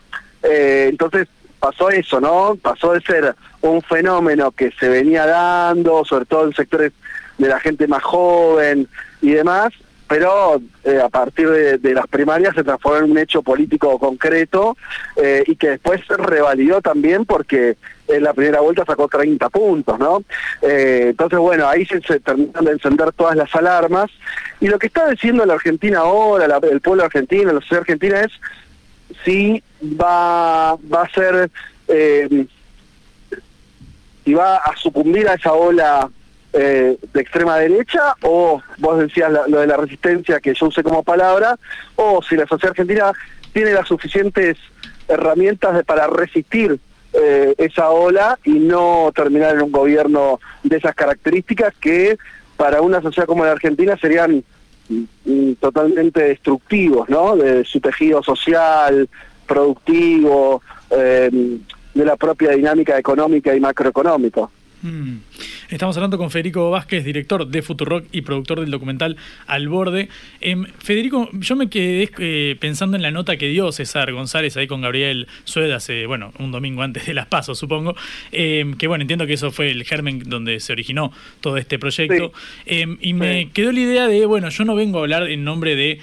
[0.41, 1.27] eh, entonces
[1.59, 2.57] pasó eso, ¿no?
[2.61, 6.93] Pasó de ser un fenómeno que se venía dando, sobre todo en sectores
[7.37, 8.87] de la gente más joven
[9.21, 9.73] y demás,
[10.09, 14.75] pero eh, a partir de, las primarias se transformó en un hecho político concreto
[15.15, 19.99] eh, y que después se revalidó también porque en la primera vuelta sacó 30 puntos,
[19.99, 20.23] ¿no?
[20.63, 24.09] Eh, entonces, bueno, ahí se, se, terminan de encender todas las alarmas
[24.59, 28.31] y lo que está diciendo la Argentina ahora, el pueblo argentino, la sociedad argentina es
[29.23, 31.51] si va, va a ser,
[31.87, 32.47] eh,
[34.27, 36.09] va a sucumbir a esa ola
[36.53, 40.81] eh, de extrema derecha o vos decías la, lo de la resistencia que yo usé
[40.81, 41.57] como palabra
[41.95, 43.11] o si la sociedad argentina
[43.53, 44.57] tiene las suficientes
[45.07, 46.79] herramientas de, para resistir
[47.13, 52.17] eh, esa ola y no terminar en un gobierno de esas características que
[52.55, 54.43] para una sociedad como la Argentina serían
[54.89, 57.35] mm, totalmente destructivos, ¿no?
[57.35, 59.09] De su tejido social,
[59.47, 61.29] productivo, eh,
[61.93, 64.47] de la propia dinámica económica y macroeconómica.
[64.81, 65.17] Mm.
[65.69, 70.09] Estamos hablando con Federico Vázquez, director de Futurock y productor del documental Al Borde.
[70.41, 74.67] Eh, Federico, yo me quedé eh, pensando en la nota que dio César González ahí
[74.67, 77.95] con Gabriel Sueda hace, bueno, un domingo antes de las pasos, supongo.
[78.31, 82.31] Eh, que bueno, entiendo que eso fue el germen donde se originó todo este proyecto.
[82.65, 82.83] Sí.
[83.01, 83.49] y me sí.
[83.53, 85.99] quedó la idea de, bueno, yo no vengo a hablar en nombre de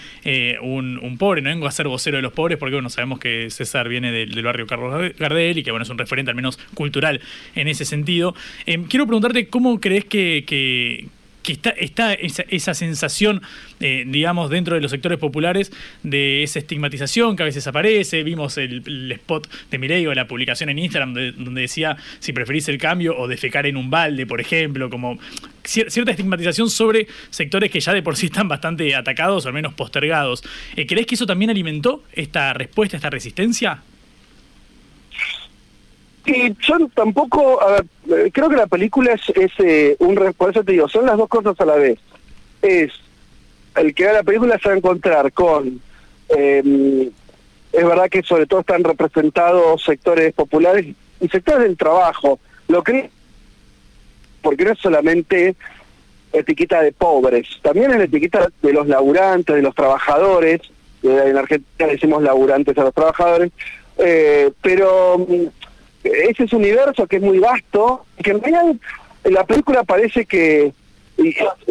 [0.62, 3.51] un, un, pobre, no vengo a ser vocero de los pobres, porque bueno, sabemos que
[3.51, 6.59] César viene del, del barrio Carlos Gardel y que bueno, es un referente al menos
[6.75, 7.20] cultural
[7.55, 8.35] en ese sentido.
[8.66, 9.07] Eh, quiero
[9.51, 11.09] cómo crees que,
[11.53, 13.43] está, esa, sensación,
[13.81, 18.23] eh, digamos, dentro de los sectores populares de esa estigmatización que a veces aparece.
[18.23, 22.69] Vimos el, spot de Mireille o la publicación en Instagram de, donde decía si preferís
[22.69, 25.19] el cambio o defecar en un balde, por ejemplo, como
[25.65, 29.75] cierta estigmatización sobre sectores que ya de por sí están bastante atacados o al menos
[29.75, 30.43] postergados.
[30.77, 33.83] Eh, ¿Crees que eso también alimentó esta respuesta, esta resistencia?
[36.27, 37.61] Y yo tampoco,
[38.07, 41.17] ver, creo que la película es, es eh, un, por eso te digo, son las
[41.17, 41.99] dos cosas a la vez.
[42.62, 42.93] Es,
[43.77, 45.81] el que vea la película se va a encontrar con,
[46.29, 47.11] eh,
[47.73, 50.87] es verdad que sobre todo están representados sectores populares
[51.21, 53.11] y sectores del trabajo, lo que,
[54.43, 55.55] porque no es solamente
[56.33, 60.61] etiqueta de pobres, también es la etiqueta de los laburantes, de los trabajadores,
[61.03, 63.53] en Argentina decimos laburantes a los trabajadores,
[63.99, 65.56] eh, pero ese
[66.07, 68.75] es un universo que es muy vasto, que en realidad
[69.25, 70.73] la película parece que,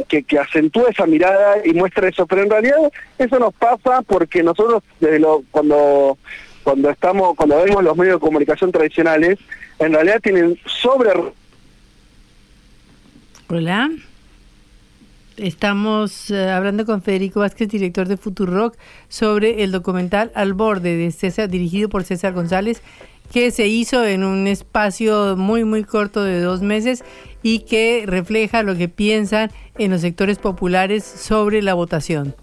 [0.07, 2.77] que, acentúa esa mirada y muestra eso, pero en realidad
[3.17, 6.17] eso nos pasa porque nosotros desde lo, cuando
[6.63, 9.37] cuando estamos cuando vemos los medios de comunicación tradicionales,
[9.79, 11.11] en realidad tienen sobre
[13.47, 13.91] Hola.
[15.37, 18.77] Estamos uh, hablando con Federico Vázquez, director de Futurock,
[19.09, 22.81] sobre el documental Al Borde de César, dirigido por César González
[23.31, 27.03] que se hizo en un espacio muy, muy corto de dos meses
[27.43, 32.35] y que refleja lo que piensan en los sectores populares sobre la votación.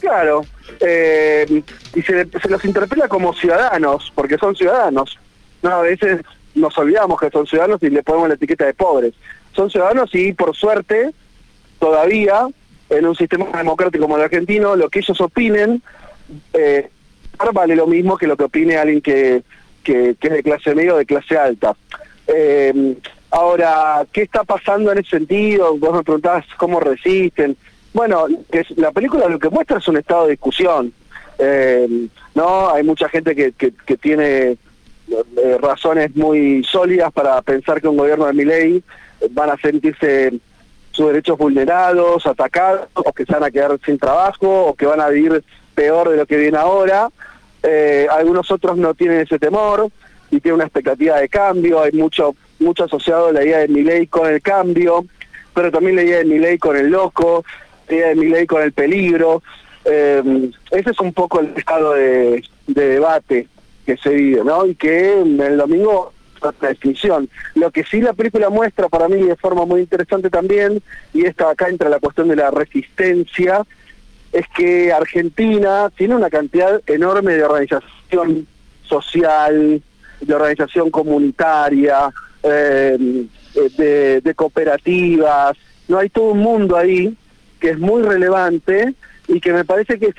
[0.00, 0.44] Claro,
[0.80, 1.62] eh,
[1.94, 5.18] y se, se, los interpela como ciudadanos, porque son ciudadanos.
[5.62, 6.20] No, a veces
[6.54, 9.14] nos olvidamos que son ciudadanos y le ponemos la etiqueta de pobres.
[9.54, 11.10] Son ciudadanos y por suerte,
[11.80, 12.46] todavía,
[12.90, 15.82] en un sistema democrático como el argentino, lo que ellos opinen
[16.52, 16.88] eh,
[17.52, 19.42] vale lo mismo que lo que opine alguien que,
[19.92, 21.74] que, es de clase media o de clase alta.
[22.26, 22.96] Eh,
[23.30, 25.76] ahora, ¿qué está pasando en ese sentido?
[25.78, 27.56] Vos me preguntabas cómo resisten.
[27.94, 30.92] Bueno, que la película lo que muestra es un estado de discusión.
[31.38, 33.52] Eh, no, hay mucha gente que,
[33.96, 34.56] tiene
[35.08, 38.82] eh, razones muy sólidas para pensar que un gobierno de Miley
[39.30, 40.32] van a sentirse
[40.90, 45.00] sus derechos vulnerados, atacados, o que se van a quedar sin trabajo, o que van
[45.00, 45.42] a vivir
[45.74, 47.08] peor de lo que viene ahora.
[47.62, 49.90] Eh, algunos otros no tienen ese temor
[50.30, 51.82] y tienen una expectativa de cambio.
[51.82, 55.04] Hay mucho, mucho asociado la idea de Miley con el cambio,
[55.54, 57.44] pero también la idea de Miley con el loco,
[57.88, 59.42] la idea de Miley con el peligro.
[59.84, 63.48] Eh, ese es un poco el estado de, debate
[63.86, 64.66] que se vive, ¿no?
[64.66, 67.28] Y que el domingo la definición.
[67.54, 70.82] Lo que sí la película muestra para mí de forma muy interesante también,
[71.12, 73.64] y esta acá entra la cuestión de la resistencia,
[74.32, 78.46] es que Argentina tiene una cantidad enorme de organización
[78.82, 79.82] social,
[80.20, 82.10] de organización comunitaria,
[82.42, 83.26] eh,
[83.76, 85.56] de, cooperativas,
[85.88, 87.16] no hay todo un mundo ahí
[87.60, 88.94] que es muy relevante
[89.26, 90.18] y que me parece que es,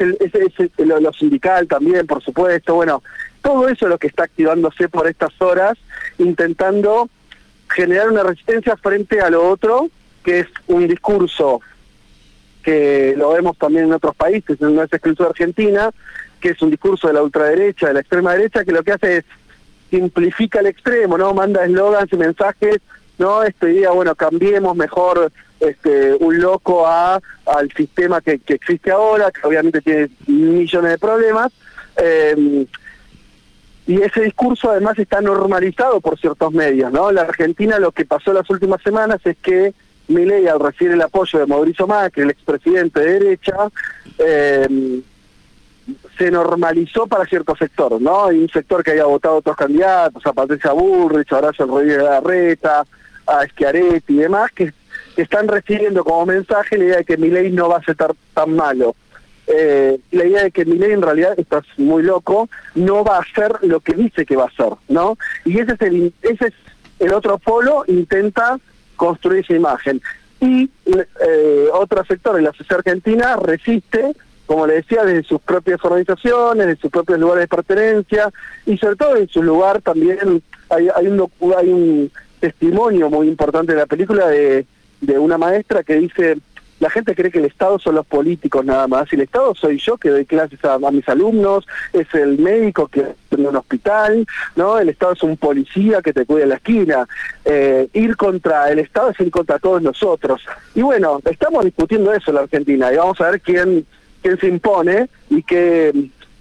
[0.78, 3.02] el, lo, sindical también, por supuesto, bueno,
[3.42, 5.78] todo eso es lo que está activándose por estas horas,
[6.18, 7.10] intentando
[7.70, 9.90] generar una resistencia frente a lo otro,
[10.24, 11.62] que es un discurso
[12.64, 15.92] que lo vemos también en otros países, no es exclusivo Argentina,
[16.40, 19.18] que es un discurso de la ultraderecha, de la extrema derecha, que lo que hace
[19.18, 19.26] es
[19.90, 21.34] simplifica el extremo, ¿no?
[21.34, 22.78] Manda eslogans y mensajes,
[23.18, 23.44] ¿no?
[23.44, 29.32] Esta idea, bueno, cambiemos mejor este, un loco a al sistema que, que existe ahora,
[29.32, 31.52] que obviamente tiene millones de problemas.
[31.98, 32.66] Eh,
[33.88, 37.12] y ese discurso además está normalizado por ciertos medios, ¿no?
[37.12, 39.74] La Argentina lo que pasó las últimas semanas es que
[40.10, 43.56] Milei, al recibir el apoyo de Mauricio Macri, el expresidente de derecha,
[44.18, 45.02] eh,
[46.18, 48.26] se normalizó para cierto sector, ¿no?
[48.26, 52.86] Hay un sector que había votado otros candidatos, a Patricia Bullrich, a Horacio Rodríguez Garreta,
[53.26, 54.74] a Schiaretti y demás, que,
[55.16, 57.98] están recibiendo como mensaje la idea de que Milei no va a ser
[58.34, 58.96] tan malo.
[59.48, 63.52] Eh, la idea de que Milei en realidad, estás muy loco, no va a hacer
[63.64, 65.18] lo que dice que va a hacer, ¿no?
[65.44, 66.54] Y ese es el, ese es
[67.00, 68.60] el otro polo, intenta
[69.00, 70.02] construir esa imagen.
[70.42, 74.14] Y eh, otro sector en la sociedad argentina resiste,
[74.46, 78.32] como le decía, desde sus propias organizaciones, de sus propios lugares de pertenencia,
[78.66, 83.74] y sobre todo en su lugar también hay, hay, un, hay un testimonio muy importante
[83.74, 84.66] de la película de,
[85.02, 86.38] de una maestra que dice
[86.80, 89.78] la gente cree que el Estado son los políticos nada más, y el Estado soy
[89.78, 94.26] yo que doy clases a, mis alumnos, es el médico que en un hospital,
[94.56, 94.80] ¿no?
[94.80, 97.08] El Estado es un policía que te cuida en la esquina.
[97.46, 100.42] Eh, ir contra el Estado es ir contra todos nosotros.
[100.74, 103.86] Y bueno, estamos discutiendo eso en la Argentina, y vamos a ver quién,
[104.22, 105.94] quién se impone y qué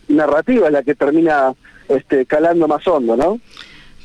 [0.09, 1.53] narrativa es la que termina
[1.89, 3.41] este, calando más hondo, ¿no?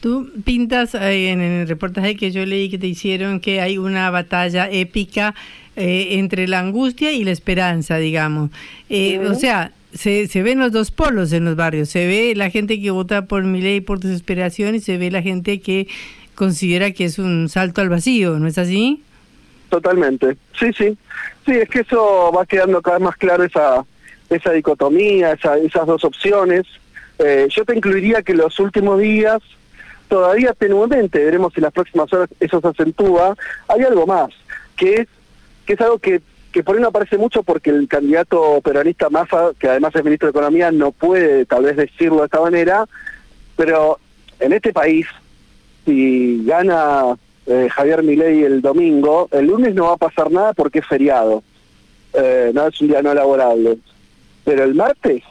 [0.01, 4.09] Tú pintas eh, en el reportaje que yo leí que te hicieron que hay una
[4.09, 5.33] batalla épica
[5.75, 8.51] eh, entre la angustia y la esperanza, digamos.
[8.89, 11.89] Eh, o sea, se, se, ven los dos polos en los barrios.
[11.89, 15.21] Se ve la gente que vota por mi ley por desesperación y se ve la
[15.21, 15.87] gente que
[16.35, 19.03] considera que es un salto al vacío, ¿no es así?
[19.69, 20.97] Totalmente, sí, sí.
[21.45, 23.83] Sí, es que eso va quedando cada vez más claro esa,
[24.29, 26.63] esa dicotomía, esas dos opciones.
[27.19, 29.41] Eh, yo te incluiría que los últimos días,
[30.07, 33.35] todavía tenuamente, veremos si las próximas horas eso se acentúa,
[33.67, 34.29] hay algo más,
[34.75, 35.07] que es
[35.65, 39.51] que es algo que, que por ahí no aparece mucho porque el candidato peronista Massa,
[39.57, 42.85] que además es ministro de Economía, no puede tal vez decirlo de esta manera,
[43.55, 43.99] pero
[44.39, 45.07] en este país,
[45.85, 50.79] si gana eh, Javier Milei el domingo, el lunes no va a pasar nada porque
[50.79, 51.43] es feriado,
[52.13, 53.77] eh, no es un día no laborable,
[54.43, 55.23] pero el martes,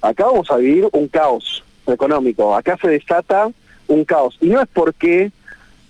[0.00, 3.50] acá vamos a vivir un caos económico, acá se desata
[3.88, 5.32] un caos, y no es porque...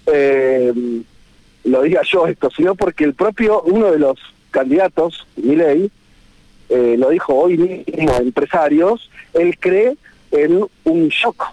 [0.07, 0.72] Eh,
[1.65, 4.19] lo diga yo esto, sino porque el propio, uno de los
[4.51, 5.91] candidatos, Milei,
[6.69, 9.97] eh, lo dijo hoy mismo empresarios, él cree
[10.31, 11.45] en un shock.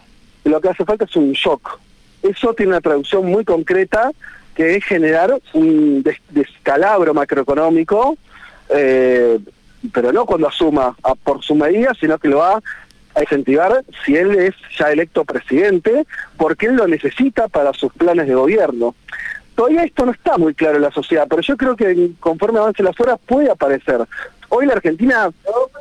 [0.45, 1.79] Lo que hace falta es un shock.
[2.21, 4.11] Eso tiene una traducción muy concreta
[4.55, 8.17] que es generar un descalabro macroeconómico,
[8.69, 9.39] eh,
[9.93, 12.61] pero no cuando asuma por su medida, sino que lo va
[13.15, 16.05] a incentivar si él es ya electo presidente,
[16.37, 18.95] porque él lo necesita para sus planes de gobierno.
[19.59, 22.85] Todavía esto no está muy claro en la sociedad, pero yo creo que conforme avancen
[22.85, 23.99] las horas puede aparecer.
[24.47, 25.29] Hoy la Argentina,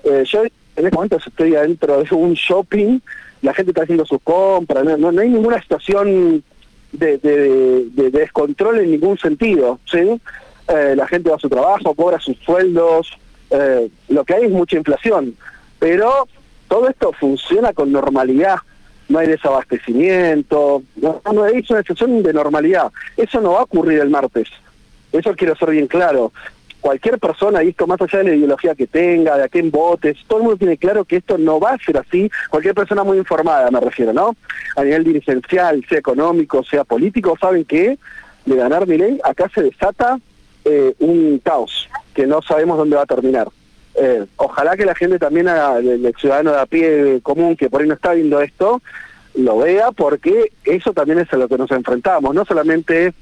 [0.03, 2.99] eh, yo en este momento estoy adentro de un shopping,
[3.41, 6.43] la gente está haciendo sus compras, no, hay ninguna situación
[6.91, 7.19] de,
[8.11, 10.21] descontrol en ningún sentido, ¿sí?
[10.67, 13.17] Eh, la gente va a su trabajo, cobra sus sueldos,
[13.51, 15.37] eh, lo que hay es mucha inflación,
[15.79, 16.27] pero
[16.67, 18.57] todo esto funciona con normalidad,
[19.09, 22.93] no hay desabastecimiento, no, no hay una situación de normalidad.
[23.17, 24.49] Eso no va a ocurrir el martes,
[25.13, 26.33] eso quiero ser bien claro.
[26.81, 30.17] Cualquier persona, y esto más allá de la ideología que tenga, de a quién votes,
[30.29, 32.31] todo el mundo tiene claro que esto no va a ser así.
[32.51, 34.37] Cualquier persona muy informada, me refiero, ¿no?
[34.77, 37.99] A nivel dirigencial, sea económico, sea político, saben que
[38.47, 40.19] de ganar mi ley, acá se desata
[40.65, 43.49] eh, un caos que no sabemos dónde va a terminar.
[44.01, 47.89] Eh, ojalá que la gente también, el, ciudadano de a pie común que por ahí
[47.89, 48.81] no está viendo esto,
[49.35, 53.13] lo vea porque eso también es a lo que nos enfrentamos, no solamente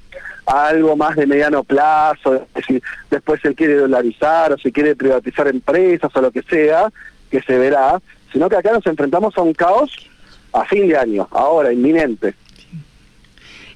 [0.47, 5.49] algo más de mediano plazo, es decir, después él quiere dolarizar o si quiere privatizar
[5.49, 6.93] empresas o lo que sea,
[7.31, 8.01] que se verá,
[8.33, 10.11] sino que acá nos enfrentamos a un caos
[10.53, 12.35] a fin de año, ahora, inminente.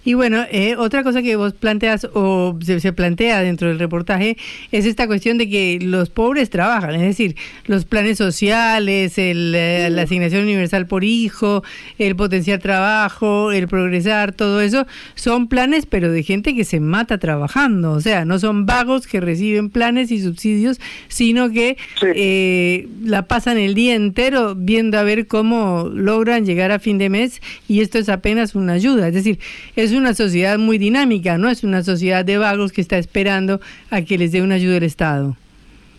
[0.02, 4.38] Y bueno, eh, otra cosa que vos planteas o se, plantea dentro del reportaje
[4.72, 7.36] es esta cuestión de que los pobres trabajan, es decir,
[7.66, 11.62] los planes sociales, el, eh, la asignación universal por hijo,
[11.98, 14.86] el potenciar trabajo, el progresar, todo eso
[15.16, 19.20] son planes pero de gente que se mata trabajando, o sea, no son vagos que
[19.20, 21.76] reciben planes y subsidios, sino que
[22.14, 27.10] eh, la pasan el día entero viendo a ver cómo logran llegar a fin de
[27.10, 29.38] mes y esto es apenas una ayuda, es decir,
[29.76, 33.60] es es una sociedad muy dinámica, no es una sociedad de vagos que está esperando
[33.90, 35.36] a que les dé una ayuda del Estado.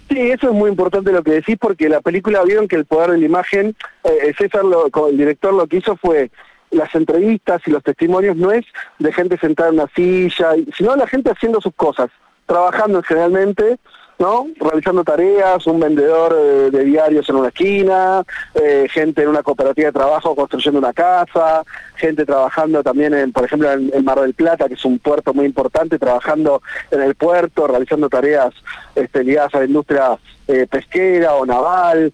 [0.09, 3.11] Sí, eso es muy importante lo que decís porque la película vieron que el poder
[3.11, 6.31] de la imagen, eh, César, lo, el director lo que hizo fue
[6.71, 8.65] las entrevistas y los testimonios no es
[8.99, 12.09] de gente sentada en una silla, sino la gente haciendo sus cosas,
[12.45, 13.77] trabajando generalmente
[14.21, 14.45] ¿no?
[14.59, 19.87] Realizando tareas, un vendedor eh, de diarios en una esquina, eh, gente en una cooperativa
[19.87, 21.63] de trabajo construyendo una casa,
[21.95, 25.45] gente trabajando también, en, por ejemplo, en, Mar del Plata, que es un puerto muy
[25.45, 26.61] importante, trabajando
[26.91, 28.53] en el puerto, realizando tareas
[28.93, 32.13] este, ligadas a la industria eh, pesquera o naval,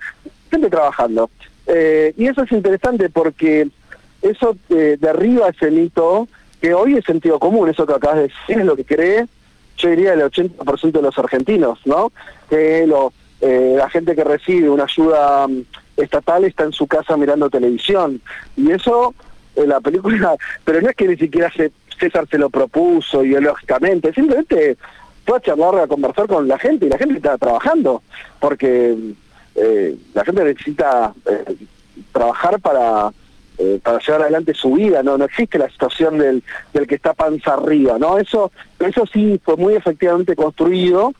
[0.49, 1.29] gente trabajando.
[1.67, 3.67] y eso es interesante porque
[4.21, 6.29] eso derriba ese mito
[6.61, 9.27] que hoy es sentido común, eso que acabas de decir, es lo que cree
[9.78, 12.11] yo diría el 80% de los argentinos, ¿no?
[12.49, 12.88] Que
[13.41, 15.61] eh, la gente que recibe una ayuda mm,
[15.97, 18.21] estatal está en su casa mirando televisión.
[18.55, 19.13] Y eso,
[19.55, 21.51] en la película, pero no es que ni siquiera
[21.99, 24.78] César se lo propuso ideológicamente, simplemente
[25.25, 28.01] fue a charlar, a conversar con la gente y la gente está trabajando,
[28.39, 28.95] porque
[29.55, 31.55] eh, la gente necesita eh,
[32.13, 33.11] trabajar para
[33.57, 36.43] eh, para llevar adelante su vida, no no existe la situación del,
[36.73, 38.17] del que está panza arriba, ¿no?
[38.17, 41.13] Eso eso sí fue muy efectivamente construido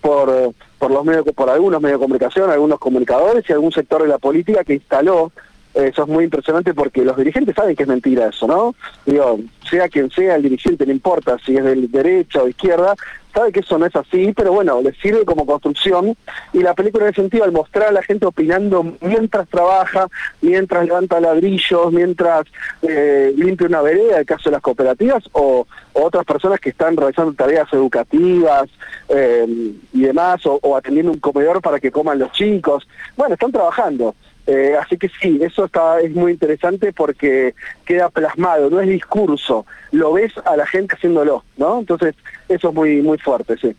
[0.00, 4.08] por por los medios por algunos medios de comunicación, algunos comunicadores y algún sector de
[4.08, 5.32] la política que instaló
[5.74, 8.74] eso es muy impresionante porque los dirigentes saben que es mentira eso, ¿no?
[9.06, 9.38] Digo,
[9.68, 12.96] sea quien sea el dirigente, no importa si es de derecha o izquierda,
[13.32, 16.16] sabe que eso no es así, pero bueno, le sirve como construcción
[16.52, 20.08] y la película en ese sentido al mostrar a la gente opinando mientras trabaja,
[20.40, 22.46] mientras levanta ladrillos, mientras
[22.82, 27.32] eh, limpia una vereda, el caso de las cooperativas, o, otras personas que están realizando
[27.32, 28.70] tareas educativas
[29.08, 29.46] eh,
[29.92, 34.14] y demás, o, o atendiendo un comedor para que coman los chicos, bueno, están trabajando.
[34.52, 39.64] Eh, así que sí, eso está, es muy interesante porque queda plasmado, no es discurso,
[39.92, 41.78] lo ves a la gente haciéndolo, ¿no?
[41.78, 42.16] Entonces,
[42.48, 43.76] eso es muy, muy fuerte, sí.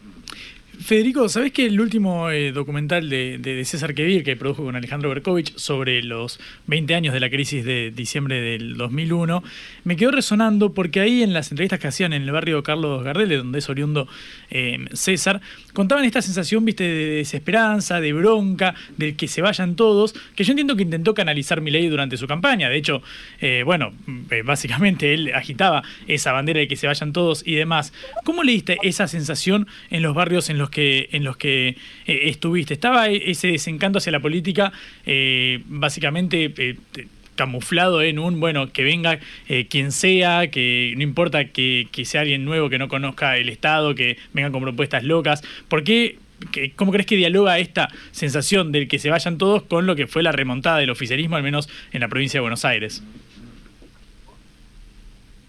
[0.82, 5.56] Federico, ¿sabés que el último eh, documental de, César Kevir que produjo con Alejandro Berkovich
[5.56, 9.44] sobre los 20 años de la crisis de diciembre del 2001
[9.84, 13.30] me quedó resonando porque ahí en las entrevistas que hacían en el barrio Carlos Gardel,
[13.30, 14.08] de donde es oriundo
[14.50, 15.42] eh, César,
[15.74, 20.52] contaban esta sensación, viste, de desesperanza, de bronca, de que se vayan todos, que yo
[20.52, 22.70] entiendo que intentó canalizar mi ley durante su campaña.
[22.70, 23.04] De hecho,
[23.40, 23.94] eh, bueno,
[24.44, 27.94] básicamente él agitaba esa bandera de que se vayan todos y demás.
[28.26, 32.74] ¿Cómo leíste esa sensación en los barrios en los que, en los que eh, estuviste.
[32.74, 34.72] ¿Estaba e-, ese desencanto hacia la política
[35.06, 36.78] eh, básicamente eh,
[37.36, 39.20] camuflado en un, bueno, que venga
[39.70, 44.18] quien sea, que no importa que, sea alguien nuevo que no conozca el Estado, que
[44.34, 45.42] venga con propuestas locas?
[45.68, 46.18] ¿Por qué
[46.76, 50.24] ¿Cómo crees que dialoga esta sensación del que se vayan todos con lo que fue
[50.24, 53.04] la remontada del oficialismo, al menos en la provincia de Buenos Aires?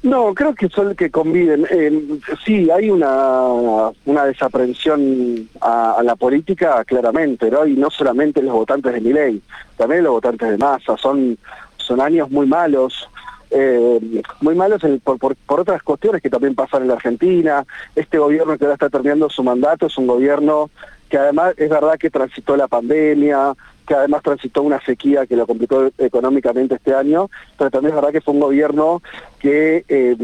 [0.02, 1.64] No, creo que son que conviven.
[1.70, 7.64] Eh, sí, hay una, una desaprensión a, la política, claramente, ¿no?
[7.66, 9.40] Y no solamente los votantes de Miley,
[9.76, 10.96] también los votantes de Massa.
[10.96, 11.38] Son,
[11.76, 13.08] son años muy malos,
[13.50, 17.64] eh, muy malos por, por, por, otras cuestiones que también pasan en la Argentina.
[17.94, 20.68] Este gobierno que ahora está terminando su mandato es un gobierno
[21.08, 23.54] que además es verdad que transitó la pandemia,
[23.86, 28.12] que además transitó una sequía que lo complicó económicamente este año, pero también es verdad
[28.12, 29.02] que fue un gobierno
[29.38, 30.16] que eh,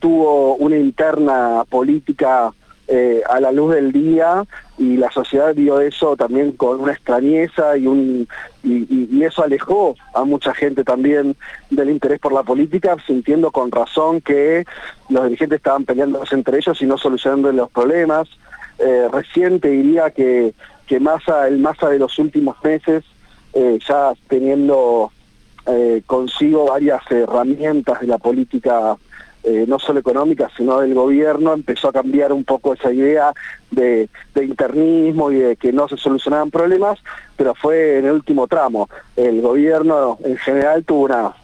[0.00, 2.52] tuvo una interna política
[2.88, 4.44] eh, a la luz del día
[4.76, 8.28] y la sociedad vio eso también con una extrañeza y, un,
[8.64, 11.36] y, eso alejó a mucha gente también
[11.70, 14.64] del interés por la política, sintiendo con razón que
[15.08, 18.28] los dirigentes estaban peleándose entre ellos y no solucionando los problemas.
[18.78, 20.52] Eh, reciente diría que
[20.86, 23.04] que Massa, el Massa de los últimos meses,
[23.54, 25.12] eh, ya teniendo
[25.66, 28.96] eh, consigo varias herramientas de la política,
[29.44, 33.32] eh, no solo económica, sino del gobierno, empezó a cambiar un poco esa idea
[33.70, 36.98] de, internismo y de que no se solucionaban problemas,
[37.36, 38.88] pero fue en el último tramo.
[39.16, 41.34] El gobierno en general tuvo una,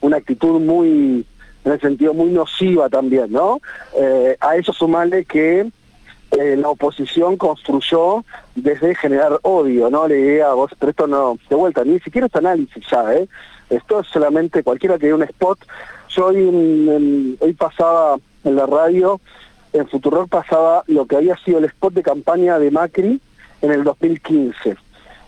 [0.00, 1.24] una actitud muy,
[1.64, 3.60] en el sentido muy nociva también, ¿no?
[4.40, 5.70] a eso sumarle que
[6.38, 8.24] eh, la oposición construyó
[8.54, 10.06] desde generar odio, ¿no?
[10.06, 13.28] La idea, vos, pero esto no, de vuelta, ni siquiera es análisis ya, ¿eh?
[13.68, 15.58] Esto es solamente cualquiera que dé un spot.
[16.08, 19.20] Yo hoy, hoy pasaba en la radio,
[19.72, 23.20] en Futurock pasaba lo que había sido el spot de campaña de Macri
[23.62, 24.76] en el 2015.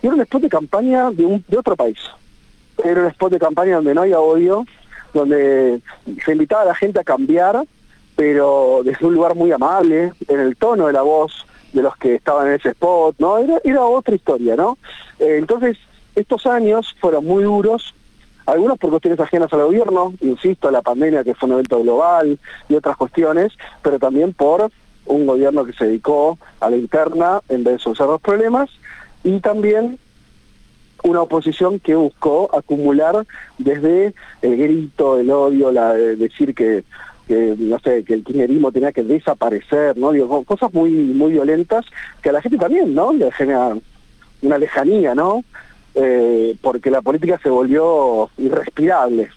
[0.03, 1.99] Y era un spot de campaña de, un, de otro país.
[2.83, 4.67] Era un spot de campaña donde no había odio,
[5.15, 5.81] donde
[6.25, 7.63] se invitaba a la gente a cambiar
[8.17, 12.17] pero desde un lugar muy amable, en el tono de la voz de los que
[12.17, 13.39] estaban en ese spot, ¿no?
[13.39, 14.79] Era, otra historia, ¿no?
[15.19, 15.79] Eh, entonces,
[16.15, 17.95] estos años fueron muy duros,
[18.45, 22.39] algunos por cuestiones ajenas al gobierno, insisto, la pandemia que fue un evento global
[22.69, 23.53] y otras cuestiones,
[23.83, 24.71] pero también por
[25.07, 28.71] un gobierno que se dedicó a la interna en vez de solucionar los problemas,
[29.25, 29.99] y también
[31.05, 33.27] una oposición que buscó acumular
[33.59, 36.85] desde el grito, el odio, la, decir que
[37.33, 40.13] que no sé, que el kirchnerismo tenía que desaparecer, ¿no?
[40.13, 41.87] Digo, cosas muy muy violentas
[42.21, 43.11] que a la gente también, ¿no?
[43.13, 43.75] Le genera
[44.43, 45.43] una lejanía, ¿no?
[45.95, 49.31] Eh, porque la política se volvió irrespirable.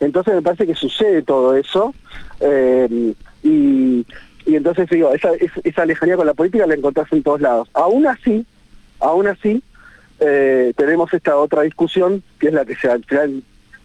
[0.00, 1.94] Entonces me parece que sucede todo eso
[2.40, 4.04] eh, y,
[4.46, 5.30] entonces digo, esa,
[5.62, 7.68] esa lejanía con la política la encontrás en todos lados.
[7.74, 8.44] Aún así,
[8.98, 9.62] aún así,
[10.18, 12.90] eh, tenemos esta otra discusión que es la que se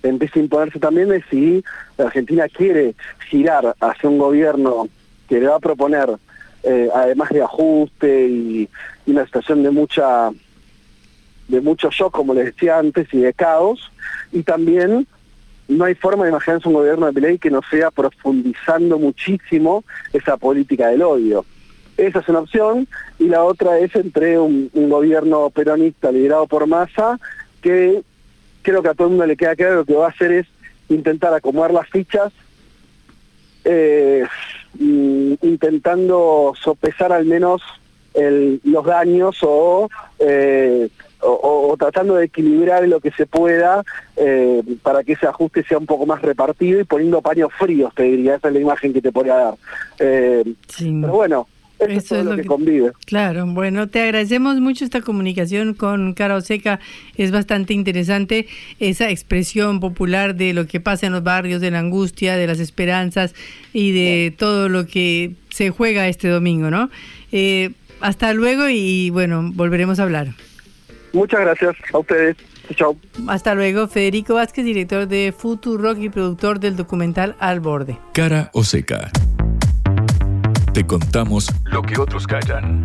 [0.03, 1.63] empieza a imponerse también de si
[1.97, 2.95] la Argentina quiere
[3.29, 4.87] girar hacia un gobierno
[5.27, 6.09] que le va a proponer,
[6.63, 8.69] eh, además de ajuste y,
[9.07, 10.29] una situación de mucha
[11.49, 13.91] de mucho shock, como les decía antes, y de caos,
[14.31, 15.05] y también
[15.67, 19.83] no hay forma de imaginarse un gobierno de ley que no sea profundizando muchísimo
[20.13, 21.43] esa política del odio.
[21.97, 22.87] Esa es una opción,
[23.19, 27.19] y la otra es entre un, un gobierno peronista liderado por Massa,
[27.61, 28.01] que
[28.61, 30.47] creo que a todo el mundo le queda claro lo que va a hacer es
[30.89, 32.31] intentar acomodar las fichas,
[33.63, 34.25] eh,
[34.79, 37.61] intentando sopesar al menos
[38.13, 39.37] los daños
[40.19, 40.89] eh,
[41.21, 43.83] o, o, tratando de equilibrar lo que se pueda
[44.17, 48.03] eh, para que ese ajuste sea un poco más repartido y poniendo paños fríos, te
[48.03, 49.55] diría, esa es la imagen que te podría dar.
[49.97, 51.47] Pero bueno,
[51.89, 52.91] eso, es, lo, que, convive.
[53.05, 56.79] Claro, bueno, te agradecemos mucho esta comunicación con Cara Oseca.
[57.15, 58.47] Es bastante interesante
[58.79, 62.59] esa expresión popular de lo que pasa en los barrios, de la angustia, de las
[62.59, 63.33] esperanzas
[63.73, 66.89] y de todo lo que se juega este domingo, ¿no?
[67.31, 70.29] Eh, hasta luego y bueno, volveremos a hablar.
[71.13, 72.37] Muchas gracias a ustedes.
[72.75, 72.95] Chao.
[73.27, 77.97] Hasta luego, Federico Vázquez, director de Rock y productor del documental Al Borde.
[78.13, 79.11] Cara Oseca.
[80.73, 82.81] Te contamos lo que otros callan.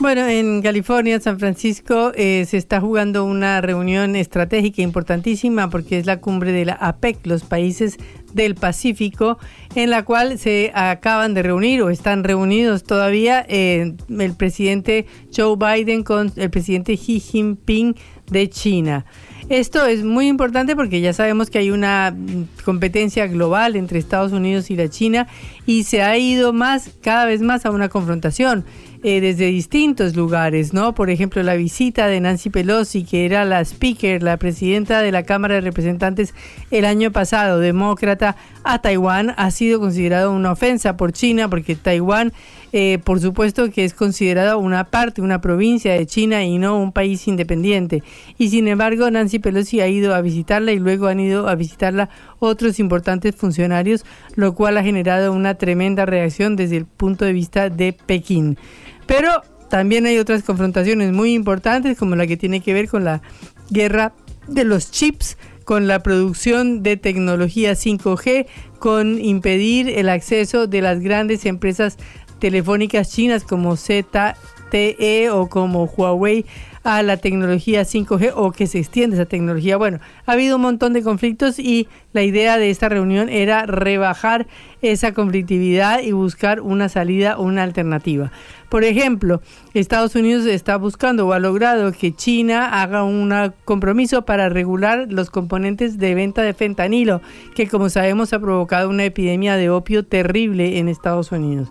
[0.00, 6.04] Bueno, en California, San Francisco, eh, se está jugando una reunión estratégica importantísima porque es
[6.04, 7.96] la cumbre de la APEC, los países
[8.34, 9.38] del Pacífico,
[9.74, 15.56] en la cual se acaban de reunir o están reunidos todavía eh, el presidente Joe
[15.56, 17.96] Biden con el presidente Xi Jinping
[18.30, 19.06] de China.
[19.48, 24.32] Esto es muy importante porque ya sabemos que hay una mm, competencia global entre Estados
[24.32, 25.26] Unidos y la China
[25.64, 28.64] y se ha ido más, cada vez más a una confrontación.
[29.04, 30.92] Eh, desde distintos lugares, ¿no?
[30.92, 35.22] Por ejemplo, la visita de Nancy Pelosi, que era la speaker, la presidenta de la
[35.22, 36.34] Cámara de Representantes
[36.72, 38.34] el año pasado, demócrata,
[38.64, 42.32] a Taiwán, ha sido considerado una ofensa por China, porque Taiwán
[42.72, 46.92] eh, por supuesto que es considerada una parte, una provincia de China y no un
[46.92, 48.02] país independiente.
[48.36, 52.10] Y sin embargo, Nancy Pelosi ha ido a visitarla y luego han ido a visitarla
[52.38, 54.04] otros importantes funcionarios,
[54.34, 58.58] lo cual ha generado una tremenda reacción desde el punto de vista de Pekín.
[59.06, 63.22] Pero también hay otras confrontaciones muy importantes, como la que tiene que ver con la
[63.70, 64.12] guerra
[64.46, 65.36] de los chips
[65.68, 68.46] con la producción de tecnología 5G,
[68.78, 71.98] con impedir el acceso de las grandes empresas
[72.38, 76.44] telefónicas chinas como ZTE o como Huawei
[76.88, 79.76] a la tecnología 5G o que se extiende esa tecnología.
[79.76, 84.46] Bueno, ha habido un montón de conflictos y la idea de esta reunión era rebajar
[84.80, 88.32] esa conflictividad y buscar una salida una alternativa.
[88.70, 89.42] Por ejemplo,
[89.74, 93.34] Estados Unidos está buscando o ha logrado que China haga un
[93.66, 97.20] compromiso para regular los componentes de venta de fentanilo,
[97.54, 101.68] que como sabemos ha provocado una epidemia de opio terrible en Estados Unidos.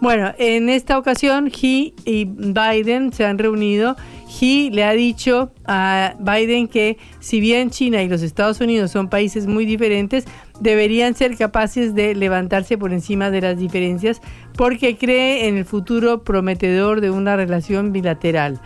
[0.00, 3.96] Bueno, en esta ocasión, Xi y Biden se han reunido.
[4.28, 9.08] Xi le ha dicho a Biden que si bien China y los Estados Unidos son
[9.08, 10.24] países muy diferentes,
[10.60, 14.20] deberían ser capaces de levantarse por encima de las diferencias
[14.56, 18.60] porque cree en el futuro prometedor de una relación bilateral.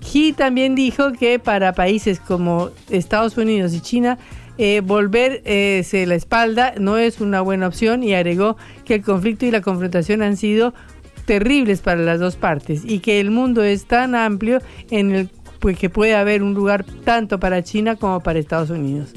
[0.00, 4.16] Xi también dijo que para países como Estados Unidos y China,
[4.58, 9.50] eh, volverse la espalda no es una buena opción y agregó que el conflicto y
[9.50, 10.74] la confrontación han sido
[11.24, 15.78] terribles para las dos partes y que el mundo es tan amplio en el pues,
[15.78, 19.12] que puede haber un lugar tanto para China como para Estados Unidos.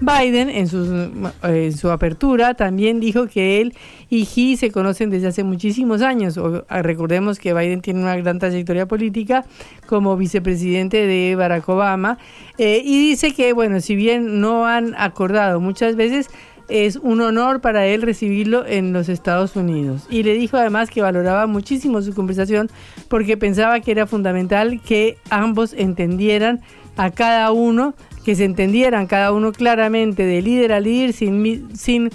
[0.00, 3.74] Biden en su, en su apertura también dijo que él
[4.10, 6.38] y Xi se conocen desde hace muchísimos años.
[6.68, 9.44] Ah, recordemos que Biden tiene una gran trayectoria política
[9.86, 12.18] como vicepresidente de Barack Obama
[12.58, 16.28] eh, y dice que, bueno, si bien no han acordado muchas veces,
[16.68, 20.06] es un honor para él recibirlo en los Estados Unidos.
[20.10, 22.70] Y le dijo además que valoraba muchísimo su conversación
[23.08, 26.60] porque pensaba que era fundamental que ambos entendieran
[26.96, 27.94] a cada uno
[28.26, 32.10] que se entendieran cada uno claramente de líder a líder sin, sin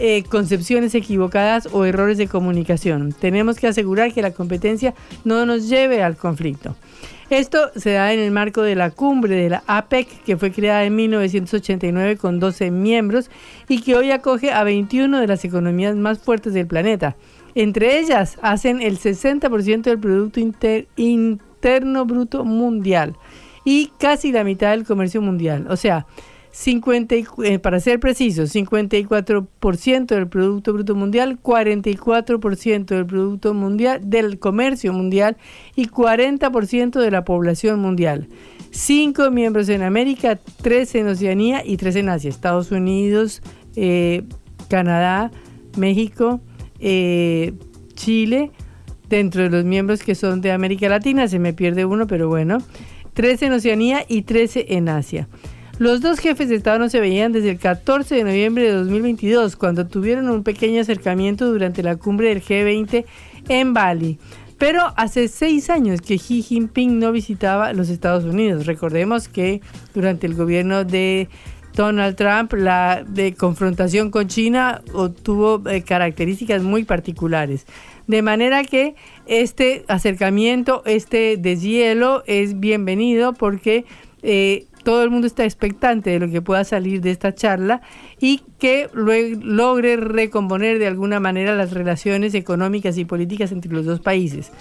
[0.00, 3.12] eh, concepciones equivocadas o errores de comunicación.
[3.12, 6.74] Tenemos que asegurar que la competencia no nos lleve al conflicto.
[7.30, 10.82] Esto se da en el marco de la cumbre de la APEC, que fue creada
[10.82, 13.30] en 1989 con 12 miembros
[13.68, 17.14] y que hoy acoge a 21 de las economías más fuertes del planeta.
[17.54, 20.40] Entre ellas hacen el 60% del Producto
[20.96, 23.14] Interno Bruto Mundial
[23.64, 25.66] y casi la mitad del comercio mundial.
[25.70, 26.06] O sea,
[26.54, 34.38] 50, eh, para ser precisos, 54% del Producto Bruto Mundial, 44% del Producto Mundial, del
[34.38, 35.36] comercio mundial
[35.74, 38.28] y 40% de la población mundial.
[38.70, 42.30] Cinco miembros en América, tres en Oceanía y tres en Asia.
[42.30, 43.42] Estados Unidos,
[43.74, 44.22] eh,
[44.68, 45.32] Canadá,
[45.76, 46.40] México,
[46.78, 47.52] eh,
[47.94, 48.52] Chile,
[49.08, 52.58] dentro de los miembros que son de América Latina, se me pierde uno, pero bueno.
[53.14, 55.28] 13 en Oceanía y 13 en Asia.
[55.78, 59.56] Los dos jefes de Estado no se veían desde el 14 de noviembre de 2022,
[59.56, 63.04] cuando tuvieron un pequeño acercamiento durante la cumbre del G20
[63.48, 64.18] en Bali.
[64.56, 68.66] Pero hace seis años que Xi Jinping no visitaba los Estados Unidos.
[68.66, 69.60] Recordemos que
[69.94, 71.28] durante el gobierno de
[71.74, 77.66] Donald Trump la de confrontación con China obtuvo eh, características muy particulares.
[78.06, 78.94] De manera que
[79.26, 83.86] este acercamiento, este deshielo es bienvenido porque
[84.22, 87.80] eh, todo el mundo está expectante de lo que pueda salir de esta charla
[88.20, 94.00] y que logre recomponer de alguna manera las relaciones económicas y políticas entre los dos
[94.00, 94.52] países.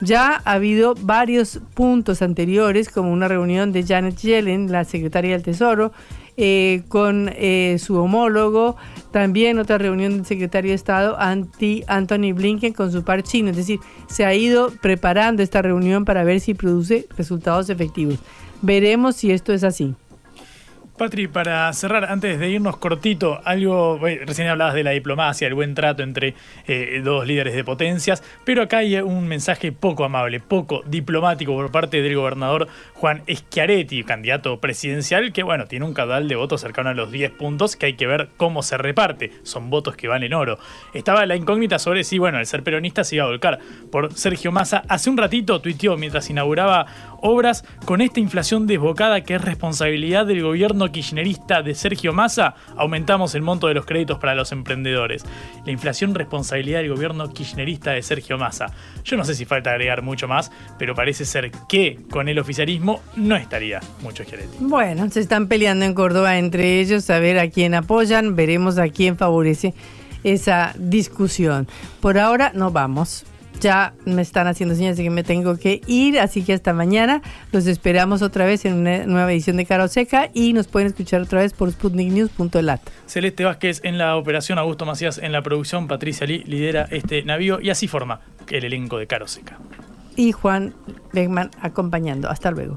[0.00, 5.42] Ya ha habido varios puntos anteriores, como una reunión de Janet Yellen, la secretaria del
[5.42, 5.92] Tesoro,
[6.40, 8.76] eh, con eh, su homólogo,
[9.10, 13.50] también otra reunión del secretario de Estado, anti Anthony Blinken, con su par chino.
[13.50, 18.20] Es decir, se ha ido preparando esta reunión para ver si produce resultados efectivos.
[18.62, 19.96] Veremos si esto es así.
[20.98, 25.74] Patri, para cerrar, antes de irnos cortito, algo, recién hablabas de la diplomacia, el buen
[25.74, 26.34] trato entre
[26.66, 31.70] eh, dos líderes de potencias, pero acá hay un mensaje poco amable, poco diplomático por
[31.70, 36.90] parte del gobernador Juan Schiaretti, candidato presidencial, que bueno, tiene un caudal de votos cercano
[36.90, 40.34] a los 10 puntos, que hay que ver cómo se reparte, son votos que valen
[40.34, 40.58] oro.
[40.94, 43.60] Estaba la incógnita sobre si, bueno, el ser peronista se iba a volcar
[43.92, 44.82] por Sergio Massa.
[44.88, 46.86] Hace un ratito tuiteó mientras inauguraba
[47.20, 53.34] obras con esta inflación desbocada que es responsabilidad del gobierno kirchnerista de Sergio Massa, aumentamos
[53.34, 55.24] el monto de los créditos para los emprendedores.
[55.64, 58.66] La inflación responsabilidad del gobierno kirchnerista de Sergio Massa.
[59.04, 63.00] Yo no sé si falta agregar mucho más, pero parece ser que con el oficialismo
[63.16, 64.56] no estaría mucho Schiaretti.
[64.60, 68.88] Bueno, se están peleando en Córdoba entre ellos a ver a quién apoyan, veremos a
[68.88, 69.74] quién favorece
[70.24, 71.68] esa discusión.
[72.00, 73.24] Por ahora no vamos.
[73.60, 77.22] Ya me están haciendo señas de que me tengo que ir, así que hasta mañana
[77.52, 81.20] los esperamos otra vez en una nueva edición de Caro Seca y nos pueden escuchar
[81.20, 82.80] otra vez por sputniknews.lat.
[83.06, 87.60] Celeste Vázquez en la operación, Augusto Macías en la producción, Patricia Lee lidera este navío
[87.60, 89.58] y así forma el elenco de Caro Seca.
[90.16, 90.74] Y Juan
[91.12, 92.28] Beckman acompañando.
[92.28, 92.76] Hasta luego.